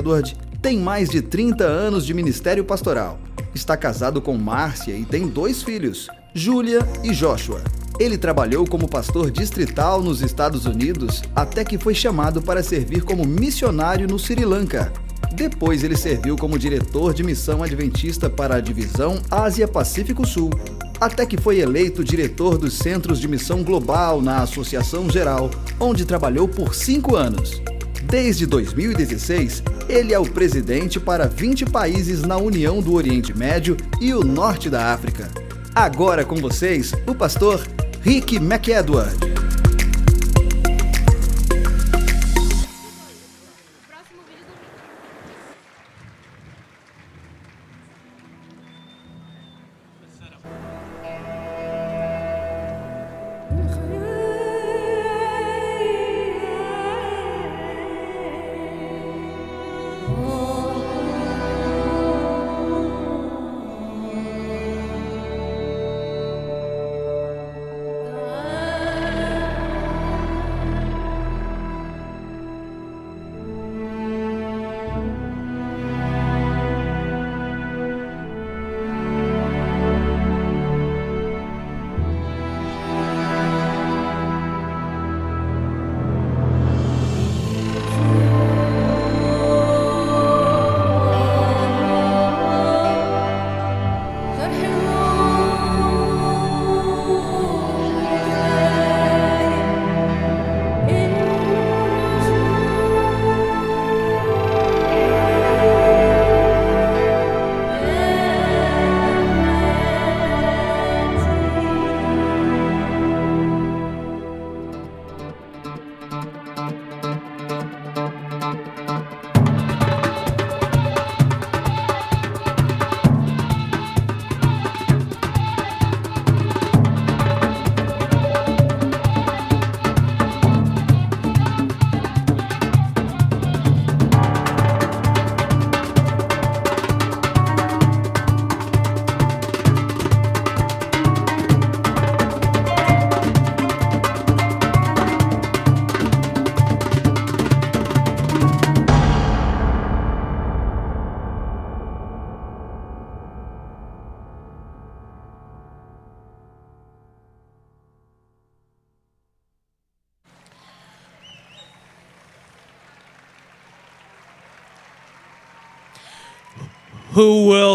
Edward 0.00 0.34
tem 0.62 0.78
mais 0.78 1.10
de 1.10 1.20
30 1.20 1.64
anos 1.64 2.06
de 2.06 2.14
ministério 2.14 2.64
pastoral. 2.64 3.18
Está 3.54 3.76
casado 3.76 4.20
com 4.20 4.36
Márcia 4.36 4.96
e 4.96 5.04
tem 5.04 5.28
dois 5.28 5.62
filhos, 5.62 6.08
Júlia 6.34 6.80
e 7.04 7.10
Joshua. 7.10 7.62
Ele 7.98 8.16
trabalhou 8.16 8.66
como 8.66 8.88
pastor 8.88 9.30
distrital 9.30 10.02
nos 10.02 10.22
Estados 10.22 10.64
Unidos 10.64 11.22
até 11.36 11.64
que 11.64 11.76
foi 11.76 11.94
chamado 11.94 12.40
para 12.40 12.62
servir 12.62 13.02
como 13.02 13.26
missionário 13.26 14.08
no 14.08 14.18
Sri 14.18 14.44
Lanka. 14.44 14.90
Depois 15.34 15.84
ele 15.84 15.96
serviu 15.96 16.34
como 16.34 16.58
diretor 16.58 17.12
de 17.12 17.22
missão 17.22 17.62
adventista 17.62 18.30
para 18.30 18.56
a 18.56 18.60
divisão 18.60 19.20
Ásia-Pacífico 19.30 20.26
Sul, 20.26 20.50
até 20.98 21.26
que 21.26 21.36
foi 21.36 21.60
eleito 21.60 22.02
diretor 22.02 22.56
dos 22.56 22.74
Centros 22.74 23.20
de 23.20 23.28
Missão 23.28 23.62
Global 23.62 24.22
na 24.22 24.42
Associação 24.42 25.10
Geral, 25.10 25.50
onde 25.78 26.06
trabalhou 26.06 26.48
por 26.48 26.74
cinco 26.74 27.16
anos. 27.16 27.62
Desde 28.04 28.46
2016, 28.46 29.62
ele 29.88 30.12
é 30.12 30.18
o 30.18 30.30
presidente 30.30 30.98
para 30.98 31.26
20 31.26 31.66
países 31.66 32.22
na 32.22 32.36
União 32.36 32.80
do 32.80 32.94
Oriente 32.94 33.36
Médio 33.36 33.76
e 34.00 34.12
o 34.14 34.24
Norte 34.24 34.68
da 34.68 34.92
África. 34.92 35.28
Agora 35.74 36.24
com 36.24 36.36
vocês, 36.36 36.92
o 37.06 37.14
pastor 37.14 37.66
Rick 38.02 38.36
McEdward. 38.36 39.39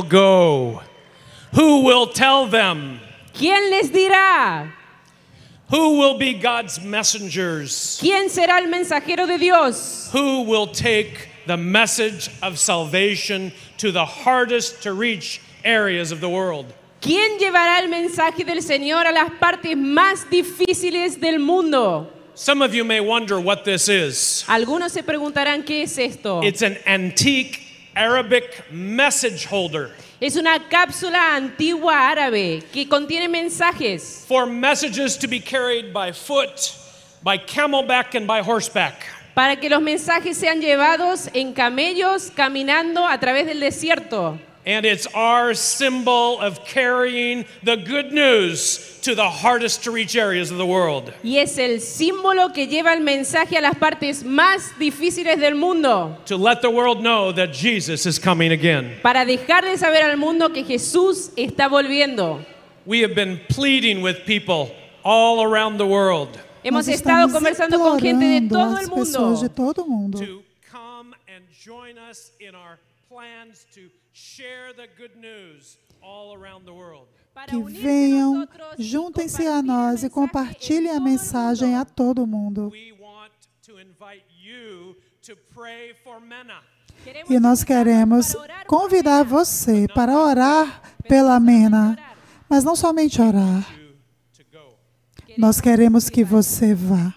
Go? 0.09 0.81
Who 1.53 1.83
will 1.83 2.07
tell 2.07 2.47
them? 2.47 2.99
¿Quién 3.33 3.69
les 3.69 3.89
dirá? 3.89 4.71
Who 5.69 5.97
will 5.97 6.17
be 6.17 6.33
God's 6.33 6.79
messengers? 6.81 7.99
¿Quién 7.99 8.29
será 8.29 8.59
el 8.59 8.67
mensajero 8.67 9.27
de 9.27 9.37
Dios? 9.37 10.09
Who 10.11 10.43
will 10.43 10.67
take 10.67 11.29
the 11.47 11.57
message 11.57 12.29
of 12.43 12.59
salvation 12.59 13.51
to 13.77 13.91
the 13.91 14.05
hardest 14.05 14.83
to 14.83 14.93
reach 14.93 15.41
areas 15.63 16.11
of 16.11 16.21
the 16.21 16.29
world? 16.29 16.65
¿Quién 17.01 17.39
llevará 17.39 17.79
el 17.79 17.89
mensaje 17.89 18.45
del 18.45 18.61
Señor 18.61 19.05
a 19.05 19.11
las 19.11 19.31
partes 19.39 19.75
más 19.75 20.25
difíciles 20.29 21.19
del 21.19 21.39
mundo? 21.39 22.07
Some 22.35 22.61
of 22.61 22.73
you 22.73 22.83
may 22.83 22.99
wonder 22.99 23.39
what 23.39 23.63
this 23.63 23.87
is. 23.87 24.43
Algunos 24.47 24.91
se 24.91 25.01
preguntarán 25.01 25.65
qué 25.65 25.83
es 25.83 25.97
esto. 25.97 26.41
It's 26.43 26.61
an 26.61 26.77
antique 26.85 27.64
Arabic 27.95 28.69
message 28.71 29.47
holder 29.49 29.91
Es 30.19 30.35
una 30.35 30.59
cápsula 30.69 31.35
antigua 31.35 32.09
árabe 32.09 32.63
que 32.73 32.87
contiene 32.87 33.29
mensajes 33.29 34.25
for 34.27 34.45
messages 34.45 35.17
to 35.17 35.27
be 35.27 35.39
carried 35.39 35.93
by 35.93 36.11
foot, 36.11 36.73
by 37.23 37.37
camelback, 37.37 38.15
and 38.15 38.27
by 38.27 38.41
horseback. 38.41 38.95
para 39.33 39.57
que 39.57 39.69
los 39.69 39.81
mensajes 39.81 40.37
sean 40.37 40.61
llevados 40.61 41.29
en 41.33 41.53
camellos 41.53 42.31
caminando 42.33 43.05
a 43.05 43.19
través 43.19 43.45
del 43.45 43.59
desierto. 43.59 44.39
And 44.65 44.83
it's 44.83 45.05
our 45.13 45.53
symbol 45.53 46.39
of 46.39 46.65
carrying 46.65 47.45
the 47.61 47.75
good 47.75 48.11
news 48.11 48.99
to 49.03 49.13
the 49.13 49.29
hardest 49.29 49.83
to 49.83 49.91
reach 49.91 50.15
areas 50.15 50.49
of 50.49 50.57
the 50.57 50.65
world. 50.65 51.13
Y 51.23 51.37
es 51.37 51.59
el 51.59 51.79
símbolo 51.81 52.51
que 52.51 52.65
lleva 52.65 52.93
el 52.93 53.01
mensaje 53.01 53.57
a 53.57 53.61
las 53.61 53.75
partes 53.75 54.23
más 54.23 54.73
difíciles 54.79 55.39
del 55.39 55.53
mundo. 55.53 56.17
To 56.25 56.35
let 56.35 56.61
the 56.61 56.71
world 56.71 57.01
know 57.01 57.31
that 57.31 57.53
Jesus 57.53 58.07
is 58.07 58.17
coming 58.17 58.51
again. 58.51 58.97
Para 59.03 59.23
dejarle 59.23 59.77
saber 59.77 60.03
al 60.03 60.17
mundo 60.17 60.49
que 60.49 60.63
Jesús 60.63 61.29
está 61.37 61.69
volviendo. 61.69 62.43
We 62.87 63.01
have 63.01 63.13
been 63.13 63.39
pleading 63.49 64.01
with 64.01 64.25
people 64.25 64.71
all 65.03 65.43
around 65.43 65.77
the 65.77 65.85
world 65.85 66.39
Hemos 66.63 66.87
Nós 66.87 66.95
estado 66.95 67.31
conversando 67.31 67.77
con 67.77 67.99
gente 67.99 68.25
de 68.25 68.49
todo 68.49 68.77
el 68.79 68.85
de 68.87 68.95
mundo 68.95 69.49
todo 69.49 69.85
mundo 69.85 70.17
to 70.17 70.43
come 70.71 71.13
and 71.27 71.45
join 71.51 71.95
us 71.99 72.31
in 72.39 72.55
our 72.55 72.79
plans 73.07 73.67
to 73.75 73.81
share 74.15 74.73
the 74.73 74.87
good 74.97 75.17
news 75.17 75.77
all 76.01 76.33
around 76.33 76.63
the 76.63 76.71
world. 76.71 77.07
para 77.33 77.47
que 77.47 77.61
venham, 77.61 78.47
juntem-se 78.79 79.45
a 79.45 79.61
nós 79.61 80.03
e 80.03 80.09
compartilhem 80.09 80.89
a 80.91 81.01
mensagem 81.01 81.75
a 81.75 81.83
todo 81.83 82.25
mundo. 82.25 82.71
E 87.29 87.39
nós 87.41 87.61
queremos 87.61 88.35
convidar 88.67 89.23
você 89.23 89.85
para 89.93 90.17
orar 90.17 90.81
pela 91.09 91.37
MENA, 91.41 91.97
mas 92.47 92.63
não 92.63 92.75
somente 92.75 93.21
orar. 93.21 93.67
Nós 95.37 95.59
queremos 95.59 96.09
que 96.09 96.23
você 96.23 96.73
vá. 96.73 97.13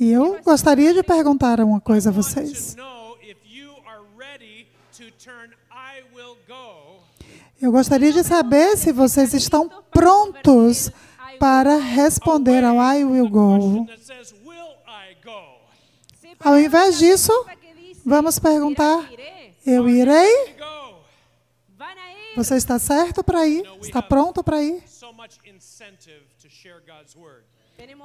E 0.00 0.10
eu 0.10 0.42
gostaria 0.42 0.94
de 0.94 1.02
perguntar 1.02 1.60
uma 1.60 1.82
coisa 1.82 2.08
a 2.08 2.12
vocês. 2.12 2.74
Eu 7.60 7.72
gostaria 7.72 8.12
de 8.12 8.22
saber 8.24 8.76
se 8.76 8.92
vocês 8.92 9.32
estão 9.34 9.68
prontos 9.90 10.90
para 11.38 11.76
responder 11.78 12.62
ao 12.64 12.76
I 12.76 13.04
will 13.04 13.28
go. 13.28 13.86
Ao 16.40 16.58
invés 16.58 16.98
disso, 16.98 17.32
vamos 18.04 18.38
perguntar: 18.38 19.08
Eu 19.64 19.88
irei? 19.88 20.56
Você 22.34 22.56
está 22.56 22.78
certo 22.78 23.22
para 23.22 23.46
ir? 23.46 23.64
Está 23.80 24.02
pronto 24.02 24.42
para 24.42 24.62
ir? 24.62 24.82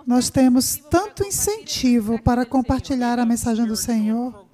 Nós 0.05 0.29
temos 0.29 0.77
tanto 0.89 1.23
incentivo 1.25 2.21
para 2.21 2.45
compartilhar 2.45 3.19
a 3.19 3.25
mensagem 3.25 3.65
do 3.65 3.75
Senhor. 3.75 4.47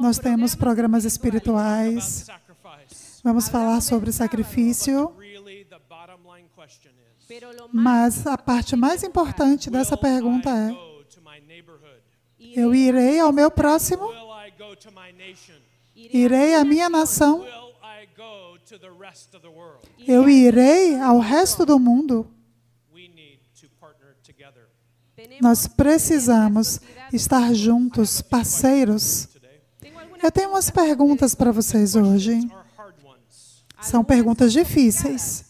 Nós 0.00 0.18
temos 0.18 0.54
programas 0.54 1.04
espirituais. 1.04 2.26
Vamos 3.24 3.48
falar 3.48 3.80
sobre 3.80 4.12
sacrifício. 4.12 5.14
Mas 7.72 8.26
a 8.26 8.36
parte 8.36 8.76
mais 8.76 9.02
importante 9.02 9.70
dessa 9.70 9.96
pergunta 9.96 10.50
é: 10.50 10.76
eu 12.54 12.74
irei 12.74 13.18
ao 13.18 13.32
meu 13.32 13.50
próximo? 13.50 14.10
Irei 15.94 16.54
à 16.54 16.64
minha 16.64 16.90
nação? 16.90 17.46
Eu 20.06 20.28
irei 20.28 21.00
ao 21.00 21.18
resto 21.18 21.64
do 21.64 21.78
mundo? 21.78 22.30
Nós 25.40 25.66
precisamos 25.66 26.80
estar 27.12 27.54
juntos, 27.54 28.20
parceiros. 28.20 29.31
Eu 30.22 30.30
tenho 30.30 30.50
umas 30.50 30.70
perguntas 30.70 31.34
para 31.34 31.50
vocês 31.50 31.96
hoje. 31.96 32.48
São 33.80 34.04
perguntas 34.04 34.52
difíceis. 34.52 35.44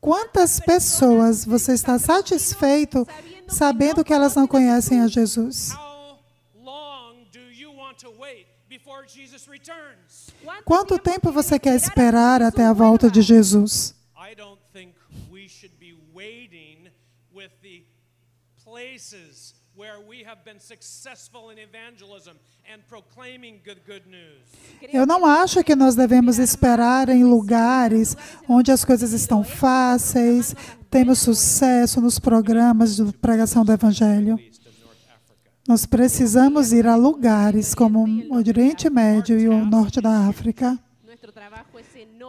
Quantas 0.00 0.60
pessoas 0.60 1.44
você 1.44 1.72
está 1.72 1.98
satisfeito 1.98 3.04
sabendo 3.48 4.04
que 4.04 4.12
elas 4.12 4.36
não 4.36 4.46
conhecem 4.46 5.00
a 5.00 5.08
Jesus? 5.08 5.72
Quanto 10.64 10.98
tempo 10.98 11.32
você 11.32 11.58
quer 11.58 11.74
esperar 11.74 12.40
até 12.40 12.64
a 12.64 12.72
volta 12.72 13.10
de 13.10 13.20
Jesus? 13.20 13.95
News. 24.06 24.92
Eu 24.92 25.06
não 25.06 25.24
acho 25.24 25.62
que 25.62 25.74
nós 25.74 25.94
devemos 25.94 26.38
esperar 26.38 27.08
em 27.08 27.24
lugares 27.24 28.16
onde 28.48 28.70
as 28.72 28.84
coisas 28.84 29.12
estão 29.12 29.44
fáceis, 29.44 30.54
temos 30.90 31.18
sucesso 31.18 32.00
nos 32.00 32.18
programas 32.18 32.96
de 32.96 33.04
pregação 33.18 33.64
do 33.64 33.72
Evangelho. 33.72 34.38
Nós 35.68 35.84
precisamos 35.84 36.72
ir 36.72 36.86
a 36.86 36.94
lugares 36.94 37.74
como 37.74 38.04
o 38.04 38.36
Oriente 38.36 38.88
Médio 38.88 39.38
e 39.38 39.48
o 39.48 39.64
Norte 39.64 40.00
da 40.00 40.28
África. 40.28 40.78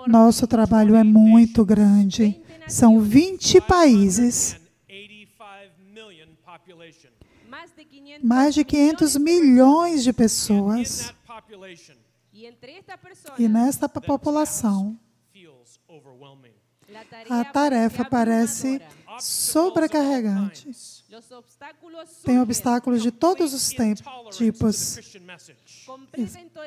Nosso 0.07 0.47
trabalho 0.47 0.95
é 0.95 1.03
muito 1.03 1.63
grande. 1.63 2.41
São 2.67 2.99
20 2.99 3.61
países, 3.61 4.59
mais 8.21 8.53
de 8.53 8.63
500 8.63 9.15
milhões 9.17 10.03
de 10.03 10.13
pessoas. 10.13 11.13
E 13.37 13.47
nesta 13.47 13.87
população, 13.87 14.99
a 17.29 17.45
tarefa 17.45 18.05
parece 18.05 18.81
sobrecarregante. 19.19 20.69
Tem 22.23 22.39
obstáculos 22.39 23.01
de 23.01 23.11
todos 23.11 23.53
os 23.53 23.69
tempos, 23.69 24.37
tipos. 24.37 24.99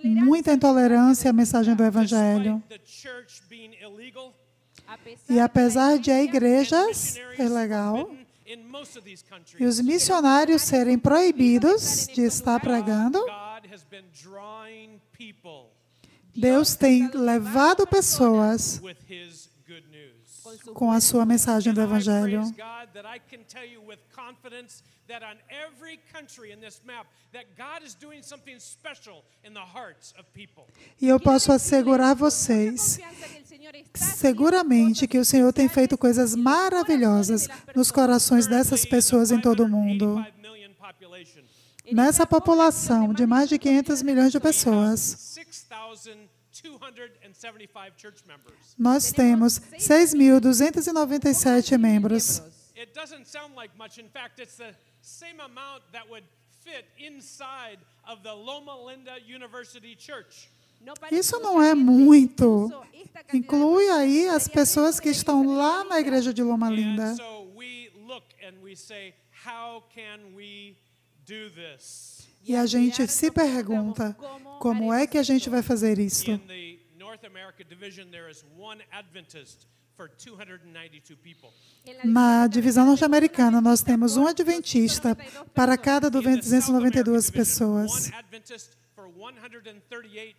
Muita 0.03 0.53
intolerância 0.53 1.31
à 1.31 1.33
mensagem 1.33 1.75
do 1.75 1.85
Evangelho. 1.85 2.63
E 5.29 5.39
apesar 5.39 5.99
de 5.99 6.11
a 6.11 6.23
igreja 6.23 6.93
ser 6.93 7.49
legal 7.49 8.11
e 9.59 9.65
os 9.65 9.81
missionários 9.81 10.63
serem 10.63 10.99
proibidos 10.99 12.09
de 12.09 12.23
estar 12.23 12.59
pregando, 12.59 13.25
Deus 16.35 16.75
tem 16.75 17.09
levado 17.15 17.87
pessoas 17.87 18.81
com 20.75 20.91
a 20.91 21.01
sua 21.01 21.25
mensagem 21.25 21.73
do 21.73 21.81
Evangelho. 21.81 22.43
That 25.11 25.23
on 25.25 25.37
every 25.51 25.99
country 26.13 26.53
in 26.53 26.61
this 26.61 26.81
map 26.85 27.07
that 27.33 27.57
God 27.57 27.83
is 27.85 27.95
doing 27.95 28.23
something 28.23 28.61
special 28.61 29.25
in 29.45 29.53
the 29.53 29.61
hearts 29.61 30.15
of 30.17 30.25
people. 30.33 30.69
E 31.01 31.09
eu 31.09 31.19
posso 31.19 31.51
assegurar 31.53 32.15
vocês 32.15 33.01
seguramente 33.95 35.09
que 35.09 35.19
o 35.19 35.25
Senhor 35.25 35.53
tem 35.53 35.69
feito 35.69 35.99
coisas 35.99 36.37
maravilhosas 36.37 37.49
nos 37.75 37.91
corações 37.91 38.47
dessas 38.47 38.85
pessoas 38.85 39.33
em 39.33 39.41
todo 39.41 39.65
o 39.65 39.69
mundo. 39.69 40.15
85 40.17 40.41
million 40.41 40.73
population. 40.75 41.43
Nessa 41.91 42.25
população 42.25 43.13
de 43.13 43.27
mais 43.27 43.49
de 43.49 43.59
500 43.59 44.03
milhões 44.03 44.31
de 44.31 44.39
pessoas, 44.39 45.01
6,275 45.01 48.01
church 48.01 48.25
members. 48.29 48.77
nós 48.79 49.11
temos 49.11 49.59
6.297 49.59 51.77
membros. 51.77 52.41
It 52.77 52.95
doesn't 52.95 53.27
sound 53.27 53.57
like 53.57 53.77
much. 53.77 53.99
In 53.99 54.09
fact, 54.09 54.41
it's 54.41 54.57
the 54.57 54.73
same 55.01 55.41
amount 55.41 55.83
that 55.93 56.09
would 56.09 56.25
fit 56.65 56.87
inside 56.99 57.79
of 58.09 58.23
the 58.23 58.33
Loma 58.33 58.77
Linda 58.87 59.19
University 59.27 59.97
Church. 59.99 60.49
Isso 61.13 61.39
não 61.41 61.61
é 61.63 61.75
muito. 61.75 62.71
Inclui 63.35 63.89
aí 63.91 64.29
as 64.29 64.49
pessoas 64.49 64.99
que 64.99 65.11
estão 65.11 65.47
lá 65.57 65.85
na 65.85 66.01
igreja 66.01 66.33
de 66.33 66.43
Loma 66.43 66.69
And 66.69 66.75
Linda. 66.75 67.15
so 67.17 67.51
we 67.55 67.91
look 68.07 68.25
and 68.43 68.63
we 68.63 68.75
say, 68.75 69.15
how 69.47 69.83
can 69.95 70.35
we 70.35 70.77
do 71.27 71.51
this? 71.51 72.27
E 72.43 72.57
a 72.57 72.65
gente 72.65 73.07
se 73.09 73.31
pergunta 73.31 74.17
como 74.59 74.93
é 74.93 75.07
que 75.07 75.19
a 75.19 75.23
gente 75.23 75.51
vai 75.51 75.63
fazer 75.63 75.99
isso. 75.99 76.25
In 80.01 80.07
the 80.07 80.47
North 80.47 80.63
America 80.63 80.97
division, 80.97 80.97
there 80.97 81.05
is 81.05 81.17
one 81.17 81.17
Adventist 81.17 81.17
for 81.17 81.17
292 81.17 81.17
people. 81.17 81.51
Na 82.05 82.47
divisão 82.47 82.87
norte-americana, 82.87 83.61
nós 83.61 83.83
temos 83.83 84.17
um 84.17 84.27
adventista 84.27 85.17
para 85.55 85.77
cada 85.77 86.07
In 86.09 86.11
the 86.11 86.19
South 86.19 86.75
America 86.75 87.03
292 87.05 87.27
division, 87.27 87.33
pessoas. 87.33 88.07
One 88.07 88.15
Adventist 88.17 88.71
for 88.95 89.09
138 89.09 90.37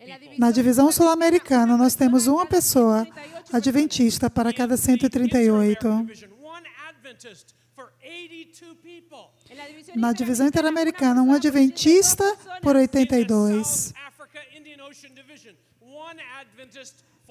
En 0.00 0.08
la 0.08 0.18
people. 0.18 0.38
Na 0.38 0.50
divisão 0.50 0.90
sul-americana, 0.90 1.76
nós 1.76 1.94
temos 1.94 2.26
uma 2.26 2.46
pessoa 2.46 3.06
adventista 3.52 4.30
para 4.30 4.52
cada 4.52 4.74
In 4.74 4.78
the 4.78 4.92
Inter-America 4.92 5.36
138. 5.36 6.06
division, 6.06 6.30
one 6.42 6.66
Adventist 6.88 7.54
for 7.74 7.92
82 8.02 8.74
people. 8.82 9.30
En 9.50 9.56
la 9.58 9.66
división 9.66 10.00
Na 10.00 10.12
divisão 10.12 10.46
interamericana, 10.46 11.22
um 11.22 11.32
adventista 11.34 12.24
por 12.62 12.76
In 12.76 12.86
the 12.88 12.96
82. 12.96 13.92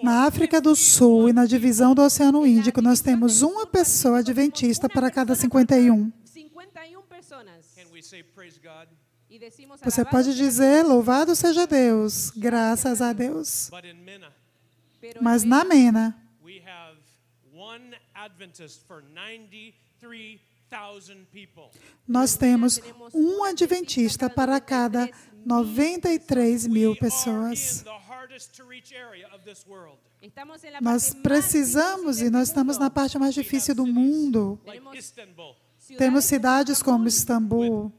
Na 0.02 0.26
África 0.26 0.60
do 0.60 0.76
Sul 0.76 1.30
e 1.30 1.34
na 1.34 1.46
divisão 1.46 1.94
do 1.94 2.02
Oceano 2.02 2.46
Índico, 2.46 2.82
nós 2.82 3.00
temos 3.00 3.42
uma 3.42 3.66
pessoa 3.66 4.20
adventista 4.20 4.90
para 4.90 5.10
cada 5.12 5.36
51. 5.36 6.12
51 6.26 7.02
personas. 7.04 7.74
Can 7.76 7.92
we 7.94 8.02
say 8.02 8.24
praise 8.24 8.60
God? 8.60 8.88
Y 9.30 9.40
decimos, 9.40 9.80
Você 9.82 10.02
"Alabado 10.02 10.12
pode 10.18 10.36
dizer, 10.36 10.84
louvado 10.84 11.36
seja 11.36 11.66
Deus, 11.66 12.32
graças 12.36 13.02
a 13.02 13.14
Deus. 13.14 13.70
Mas 15.22 15.44
na 15.44 15.64
MENA, 15.64 16.16
we 20.72 20.78
have 20.78 21.10
one 21.14 21.20
Adventist 21.20 21.20
for 21.20 21.24
93,000 21.24 21.28
people. 21.32 21.70
nós 22.08 22.36
temos 22.36 22.80
um 23.14 23.44
adventista 23.44 24.30
para 24.30 24.60
cada 24.60 25.10
93 25.46 26.68
mil 26.68 26.96
pessoas. 26.96 27.84
Nós 30.82 31.14
precisamos 31.14 32.22
e 32.22 32.30
nós 32.30 32.48
estamos 32.48 32.78
na 32.78 32.90
parte 32.90 33.18
mais 33.20 33.34
difícil 33.34 33.76
do 33.76 33.86
mundo. 33.86 34.60
Temos 35.98 36.26
cidades 36.26 36.82
como 36.82 37.08
Istambul, 37.08 37.92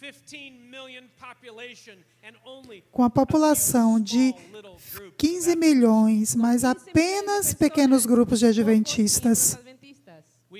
15 0.00 0.50
million 0.70 1.04
population 1.18 1.96
and 2.22 2.34
only 2.44 2.84
com 2.92 3.02
a 3.02 3.10
população 3.10 4.00
de 4.00 4.30
small 4.30 4.52
little 4.52 4.76
group 4.94 5.16
15 5.18 5.56
milhões, 5.56 6.34
mas 6.34 6.64
apenas 6.64 7.52
pequenos 7.52 8.06
grupos 8.06 8.38
de 8.38 8.46
adventistas. 8.46 9.58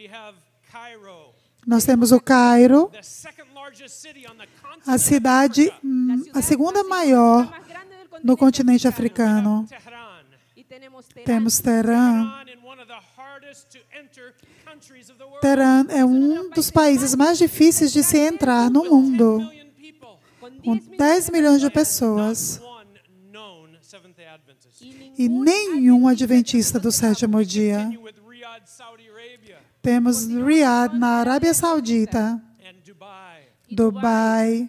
have 0.09 0.37
Cairo, 0.71 1.28
Nós 1.69 1.85
temos 1.85 2.13
o 2.13 2.19
Cairo, 2.19 2.91
a 4.87 4.97
cidade, 4.97 5.71
hum, 5.85 6.25
a 6.33 6.41
segunda 6.41 6.83
maior 6.83 7.61
no 8.25 8.39
continente 8.39 8.89
africano. 8.89 9.69
Temos 11.27 11.59
Teherã. 11.59 12.43
World. 15.21 15.41
Teherã 15.43 15.87
é 15.91 16.03
um 16.07 16.49
dos 16.49 16.71
países 16.71 17.15
mais 17.15 17.37
difíceis 17.37 17.93
de 17.93 18.03
se 18.03 18.17
entrar 18.17 18.71
no 18.71 18.85
mundo, 18.85 19.39
com 20.65 20.75
10 20.75 20.89
millones 20.89 20.97
10 20.97 21.31
milhões 21.31 21.61
de 21.61 21.69
pessoas. 21.69 22.63
E 25.19 25.29
nenhum 25.29 26.09
adventista 26.09 26.81
do 26.81 26.91
sétimo 26.91 27.45
dia. 27.45 27.91
Temos 29.89 30.29
Riyadh, 30.29 30.93
na 30.93 31.25
Arábia 31.25 31.55
Saudita, 31.55 32.37
Dubai, 33.73 34.69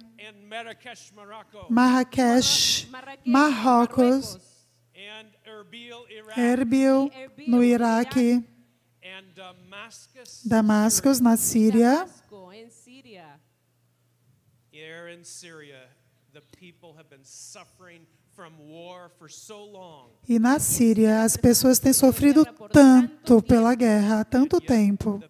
Marrakech, 1.70 2.88
Marrocos, 3.28 4.40
Erbil, 6.38 7.12
no 7.50 7.62
Iraque, 7.62 8.48
Damascus, 10.48 11.20
na 11.20 11.36
Síria. 11.36 12.08
Here 14.72 15.10
in 15.10 15.26
Syria, 15.26 15.84
the 16.32 16.42
people 16.58 16.94
have 16.96 17.10
been 17.10 17.26
E 20.28 20.40
na 20.40 20.60
Síria, 20.60 21.24
as 21.24 21.36
pessoas 21.36 21.80
têm 21.80 21.94
sofrido 21.94 22.46
tanto 22.72 23.42
pela 23.42 23.76
guerra 23.76 24.22
há 24.22 24.26
tanto 24.26 24.62
tempo. 24.62 25.22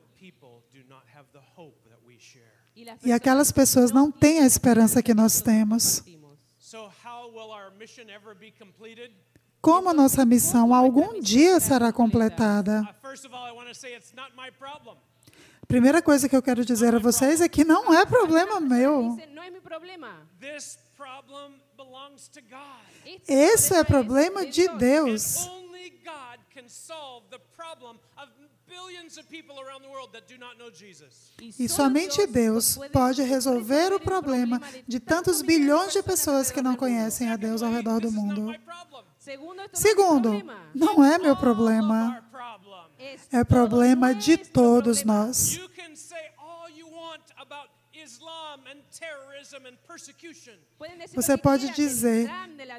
E 3.03 3.11
aquelas 3.11 3.51
pessoas 3.51 3.91
não 3.91 4.11
têm 4.11 4.39
a 4.39 4.45
esperança 4.45 5.03
que 5.03 5.13
nós 5.13 5.41
temos. 5.41 5.99
compartimos. 5.99 6.39
So, 6.59 6.77
how 7.03 7.29
will 7.31 7.51
our 7.51 7.71
mission 7.77 8.09
ever 8.09 8.35
be 8.35 8.51
completed? 8.51 9.11
Como 9.61 9.89
a 9.89 9.93
nossa 9.93 10.25
missão 10.25 10.73
algum 10.73 11.19
dia 11.19 11.59
será 11.59 11.91
completada? 11.91 12.81
Uh, 12.81 13.07
first 13.07 13.25
of 13.25 13.35
all, 13.35 13.45
I 13.45 13.51
want 13.51 13.67
to 13.67 13.75
say 13.75 13.93
it's 13.95 14.13
not 14.13 14.31
my 14.35 14.51
problem. 14.51 14.95
A 15.61 15.65
primeira 15.65 16.01
coisa 16.01 16.27
que 16.29 16.35
eu 16.35 16.41
quero 16.41 16.63
dizer 16.63 16.95
a 16.95 16.99
vocês 16.99 17.41
é 17.41 17.49
que 17.49 17.63
não 17.63 17.93
é 17.93 18.05
problema 18.05 18.59
meu. 18.59 19.17
Este 23.09 23.33
Esse 23.33 23.73
é 23.73 23.83
problema 23.83 24.45
de 24.45 24.67
Deus. 24.77 25.49
E 31.57 31.67
somente 31.67 32.27
Deus 32.27 32.77
pode 32.91 33.23
resolver 33.23 33.93
o 33.93 33.99
problema 33.99 34.61
de 34.87 34.99
tantos 34.99 35.41
bilhões 35.41 35.93
de 35.93 36.03
pessoas 36.03 36.51
que 36.51 36.61
não 36.61 36.75
conhecem 36.75 37.29
a 37.31 37.35
Deus 37.35 37.63
ao 37.63 37.71
redor 37.71 37.99
do 37.99 38.11
mundo. 38.11 38.53
Segundo, 39.73 40.43
não 40.73 41.03
é 41.03 41.17
meu 41.17 41.35
problema, 41.35 42.23
é 43.31 43.43
problema 43.43 44.13
de 44.13 44.37
nuestro 44.37 44.53
todos 44.53 45.03
nós. 45.03 45.59
Você 51.13 51.37
pode 51.37 51.69
dizer 51.73 52.29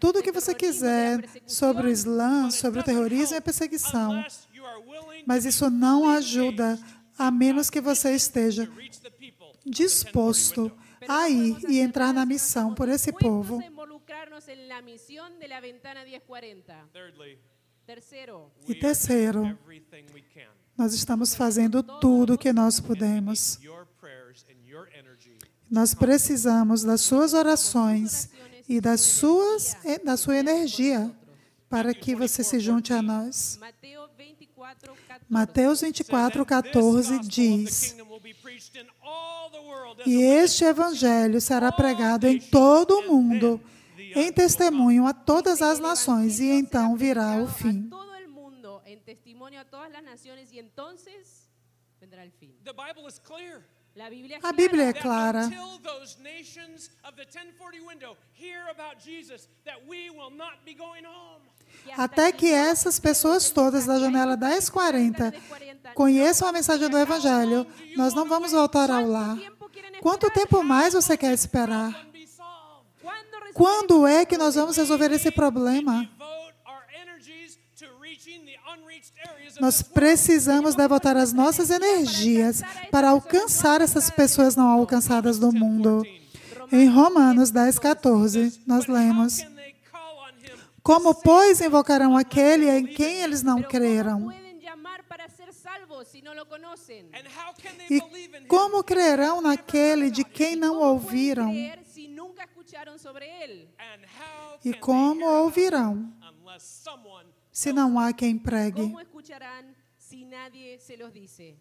tudo 0.00 0.18
o 0.18 0.22
que 0.22 0.32
você 0.32 0.54
quiser 0.54 1.28
sobre 1.46 1.86
o 1.88 1.90
Islã, 1.90 2.50
sobre 2.50 2.80
o 2.80 2.82
terrorismo 2.82 3.34
e 3.34 3.34
a 3.34 3.36
help 3.36 3.44
perseguição. 3.44 4.12
unless 4.12 4.48
you 4.52 4.64
are 4.64 4.78
willing 4.80 5.24
Mas 5.26 5.42
to 5.44 5.48
isso 5.50 5.70
não 5.70 6.08
ajuda 6.08 6.78
a 7.18 7.30
menos 7.30 7.68
que 7.70 7.80
você 7.80 8.12
esteja 8.14 8.66
to 8.66 8.72
reach 8.74 9.00
the 9.00 9.10
people 9.10 9.46
of 9.48 9.58
the 9.58 9.70
1040 9.70 9.70
disposto 9.70 10.72
a 11.08 11.28
ir 11.28 11.56
e 11.68 11.78
entrar 11.80 12.12
na 12.12 12.24
missão 12.26 12.74
por 12.74 12.88
esse 12.88 13.12
povo. 13.12 13.60
a 13.60 13.64
involucrarnos 13.66 14.48
en 14.48 14.68
la 14.68 14.80
misión 14.82 15.38
de 15.38 15.48
la 15.48 15.60
ventana 15.60 16.04
1040. 16.04 16.88
Thirdly, 16.92 17.38
Tercero, 17.86 18.52
E 18.66 18.68
we 18.68 18.74
are 18.74 18.80
terceiro, 18.80 19.40
doing 19.40 19.58
everything 19.64 20.06
we 20.14 20.22
can. 20.22 20.48
nós 20.78 20.94
estamos 20.94 21.34
fazendo 21.34 21.82
tudo 21.82 22.34
o 22.34 22.38
que 22.38 22.52
nós 22.52 22.78
podemos. 22.78 23.58
Nós 25.70 25.94
precisamos 25.94 26.82
das 26.82 27.00
suas 27.00 27.32
orações 27.32 28.28
e 28.68 28.80
das 28.80 29.00
suas, 29.00 29.76
da 30.04 30.16
sua 30.16 30.36
energia 30.36 31.14
para 31.68 31.94
que 31.94 32.16
você 32.16 32.42
se 32.42 32.58
junte 32.58 32.92
a 32.92 33.00
nós. 33.00 33.56
Mateo 33.60 34.02
24, 34.18 34.92
14. 35.06 35.26
Mateus 35.28 35.80
24, 35.82 36.44
14 36.44 37.18
diz: 37.20 37.96
E 40.04 40.20
este 40.20 40.64
evangelho 40.64 41.40
será 41.40 41.70
pregado 41.70 42.26
em 42.26 42.40
todo 42.40 42.98
o 42.98 43.06
mundo, 43.06 43.60
em 43.96 44.32
testemunho 44.32 45.06
a 45.06 45.14
todas 45.14 45.62
as 45.62 45.78
nações, 45.78 46.40
e 46.40 46.46
então 46.46 46.96
virá 46.96 47.36
o 47.36 47.46
fim. 47.46 47.88
a 53.54 53.79
A 54.42 54.52
Bíblia 54.52 54.86
é 54.88 54.92
clara. 54.92 54.92
clara. 54.92 55.44
Until 55.46 55.78
those 55.82 56.16
nations 56.22 56.90
of 57.04 57.16
the 57.16 57.24
1040 57.24 57.80
window 57.80 58.16
hear 58.32 58.62
about 58.70 59.02
Jesus, 59.04 59.48
that 59.64 59.80
we 59.88 60.10
will 60.10 60.30
not 60.30 60.58
be 60.64 60.74
going 60.74 61.04
home. 61.04 61.42
que 61.82 61.90
hasta 61.90 62.04
Até 62.04 62.32
que 62.32 62.50
essas 62.50 62.98
pessoas 62.98 63.50
todas 63.50 63.86
da 63.86 63.98
janela 63.98 64.36
1040 64.36 65.32
conheçam 65.94 66.48
a 66.48 66.52
mensagem 66.52 66.88
do 66.88 66.98
Evangelho, 66.98 67.66
nós 67.96 68.14
não 68.14 68.28
vamos 68.28 68.52
voltar 68.52 68.90
ao 68.90 69.06
lar. 69.06 69.36
Quanto 70.00 70.30
tempo 70.30 70.62
mais 70.62 70.94
você 70.94 71.16
quer 71.16 71.32
esperar? 71.32 71.88
And 71.88 72.10
be 72.12 72.26
solved. 72.26 72.86
¿Cuándo 73.02 73.30
resolveremos 73.30 73.54
Quando 73.54 74.06
é 74.06 74.24
que 74.24 74.38
nós 74.38 74.54
vamos 74.54 74.76
resolver 74.76 75.10
esse 75.12 75.30
problema? 75.30 76.08
Nós 79.60 79.82
precisamos 79.82 80.74
devotar 80.74 81.16
as 81.16 81.32
nossas 81.32 81.70
energias 81.70 82.62
para 82.90 83.10
alcançar 83.10 83.80
essas 83.80 84.10
pessoas 84.10 84.56
não 84.56 84.68
alcançadas 84.68 85.38
do 85.38 85.52
mundo. 85.52 86.02
Em 86.72 86.88
Romanos 86.88 87.50
10, 87.50 87.78
14, 87.78 88.62
nós 88.66 88.86
lemos? 88.86 89.44
Como, 90.82 91.14
pois, 91.14 91.60
invocarão 91.60 92.16
aquele 92.16 92.68
em 92.68 92.86
quem 92.86 93.22
eles 93.22 93.42
não 93.42 93.62
Pero 93.62 93.70
¿cómo 96.42 97.52
creram? 97.54 97.90
E 97.90 98.00
como 98.48 98.84
crerão 98.84 99.40
naquele 99.42 100.10
de 100.10 100.24
quem 100.24 100.56
não 100.56 100.74
¿Cómo 100.74 100.80
pueden 100.80 100.90
ouviram? 100.90 101.79
Nunca 102.40 102.44
escucharon 102.44 102.98
sobre 102.98 103.26
how 104.18 104.58
E 104.64 104.74
como 104.74 105.24
ouvirão 105.26 105.94
him 105.94 106.14
unless 106.22 106.64
someone 106.64 107.28
se 107.52 107.72
não 107.72 107.98
há 107.98 108.12
quem 108.12 108.38
pregue? 108.38 108.82
¿Cómo 108.82 109.00
escucharán 109.00 109.74
si 109.98 110.24
nadie 110.24 110.78
se 110.78 110.96
los 110.96 111.12
dice? 111.12 111.58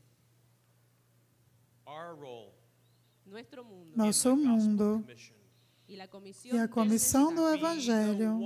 Nosso 3.95 4.35
mundo 4.35 5.03
e 5.87 5.99
a 6.59 6.67
comissão 6.67 7.33
do 7.33 7.47
Evangelho 7.49 8.39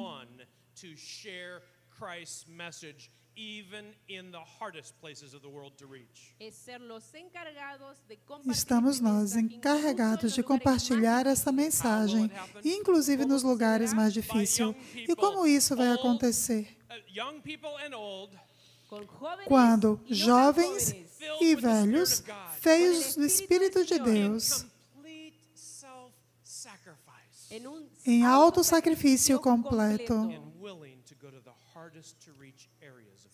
Estamos 8.46 9.00
nós 9.00 9.36
encarregados 9.36 10.34
de 10.34 10.44
compartilhar 10.44 11.26
essa 11.26 11.52
mensagem, 11.52 12.30
inclusive 12.64 13.26
nos 13.26 13.44
lugares 13.44 13.94
mais 13.94 14.14
difíceis. 14.14 14.76
E 14.96 15.16
como 15.16 15.46
isso 15.48 15.76
vai 15.76 15.92
acontecer? 15.92 16.78
Uh, 16.90 17.02
young 17.10 17.42
people 17.42 17.72
and 17.84 17.98
old, 17.98 18.38
con 18.88 19.04
jóvenes 19.08 19.48
Quando 19.48 20.00
jovens 20.08 20.96
e 21.42 21.56
velhos, 21.56 22.24
feios 22.60 23.16
do 23.16 23.26
Espírito 23.26 23.84
de 23.84 23.98
Deus, 23.98 24.66
em 28.06 28.24
alto 28.24 28.64
sacrifício 28.64 29.40
completo, 29.40 30.14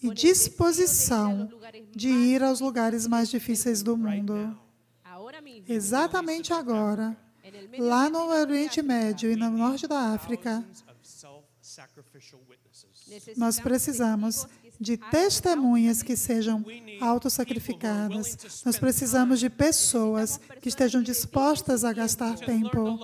e 0.02 0.14
disposição 0.14 1.50
de 1.92 2.10
ir 2.10 2.44
aos 2.44 2.60
lugares 2.60 3.06
mais 3.08 3.30
difíceis 3.30 3.82
do 3.84 3.98
mundo. 3.98 4.58
Exatamente 5.68 6.54
agora, 6.54 7.18
lá 7.78 8.10
no 8.10 8.30
Oriente 8.30 8.80
África, 8.80 8.84
Médio 8.84 9.32
e 9.32 9.36
no 9.36 9.50
norte 9.50 9.88
da 9.88 10.14
África, 10.14 10.64
nós 13.38 13.60
precisamos 13.60 14.48
de 14.80 14.96
testemunhas 14.96 16.02
que 16.02 16.16
sejam 16.16 16.66
autossacrificadas. 17.02 18.64
Nós 18.66 18.80
precisamos 18.80 19.40
de 19.40 19.50
pessoas 19.50 20.40
que 20.62 20.70
estejam 20.70 21.02
dispostas 21.02 21.84
a 21.84 21.92
gastar 21.92 22.38
tempo 22.38 22.98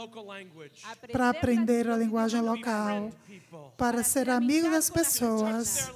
para 1.11 1.29
aprender 1.29 1.89
a 1.89 1.97
linguagem 1.97 2.41
local, 2.41 3.11
para 3.77 4.03
ser 4.03 4.29
amigo 4.29 4.69
das 4.69 4.89
pessoas, 4.89 5.91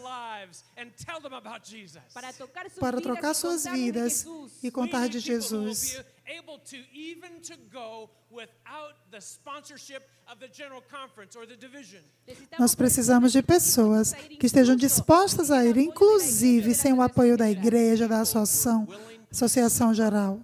their 0.50 0.56
lives 0.56 0.64
and 0.78 0.92
tell 0.98 1.20
them 1.22 1.34
about 1.34 1.64
Jesus. 1.64 2.02
para 2.14 2.34
tocar 2.34 2.66
para 2.80 3.00
y 3.00 3.36
suas 3.36 3.66
vidas 3.66 4.26
e 4.64 4.68
We 4.68 4.72
contar 4.72 5.10
de 5.10 5.20
Jesus. 5.20 5.94
be 6.26 6.38
able 6.38 6.60
to 6.60 6.78
even 6.94 7.42
to 7.42 7.56
go 7.72 8.10
without 8.30 8.96
the 9.12 9.20
sponsorship 9.20 10.04
of 10.28 10.40
the 10.40 10.48
general 10.48 10.82
conference 10.90 11.36
or 11.36 11.46
the 11.46 11.56
division. 11.56 12.02
Necesitamos 12.28 12.60
Nós 12.60 12.76
precisamos 12.76 13.32
de 13.32 13.42
pessoas 13.42 14.14
que 14.14 14.46
estejam 14.46 14.76
dispostas 14.76 15.52
a 15.52 15.66
ir, 15.66 15.78
inclusive 15.78 16.74
sem 16.74 16.94
o 16.94 17.02
apoio 17.02 17.38
da 17.38 17.50
igreja, 17.50 18.08
da 18.08 18.22
associação, 18.22 18.88
associação 19.32 19.94
geral. 19.94 20.40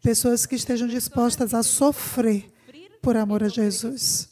Pessoas 0.00 0.46
que 0.46 0.54
estejam 0.54 0.86
dispostas 0.86 1.52
a 1.52 1.62
sofrer 1.62 2.50
por 3.02 3.16
amor 3.16 3.42
a 3.42 3.48
Jesus. 3.48 4.28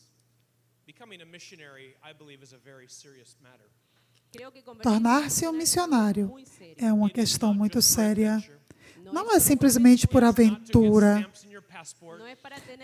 Becoming 0.87 1.21
a 1.21 1.27
missionary, 1.27 1.97
I 2.03 2.13
believe 2.13 2.43
is 2.43 2.53
a 2.53 2.59
very 2.59 2.89
serious 2.89 3.37
matter. 3.43 3.66
Tornar-se 4.83 5.47
um 5.47 5.53
missionário 5.53 6.35
serio. 6.45 6.77
é 6.79 6.93
uma 6.93 7.11
questão 7.11 7.55
muito 7.55 7.81
séria. 7.81 8.35
adventure. 8.35 8.57
Não 9.13 9.33
é 9.35 9.41
simplesmente 9.41 10.07
por 10.07 10.25
aventura. 10.25 11.29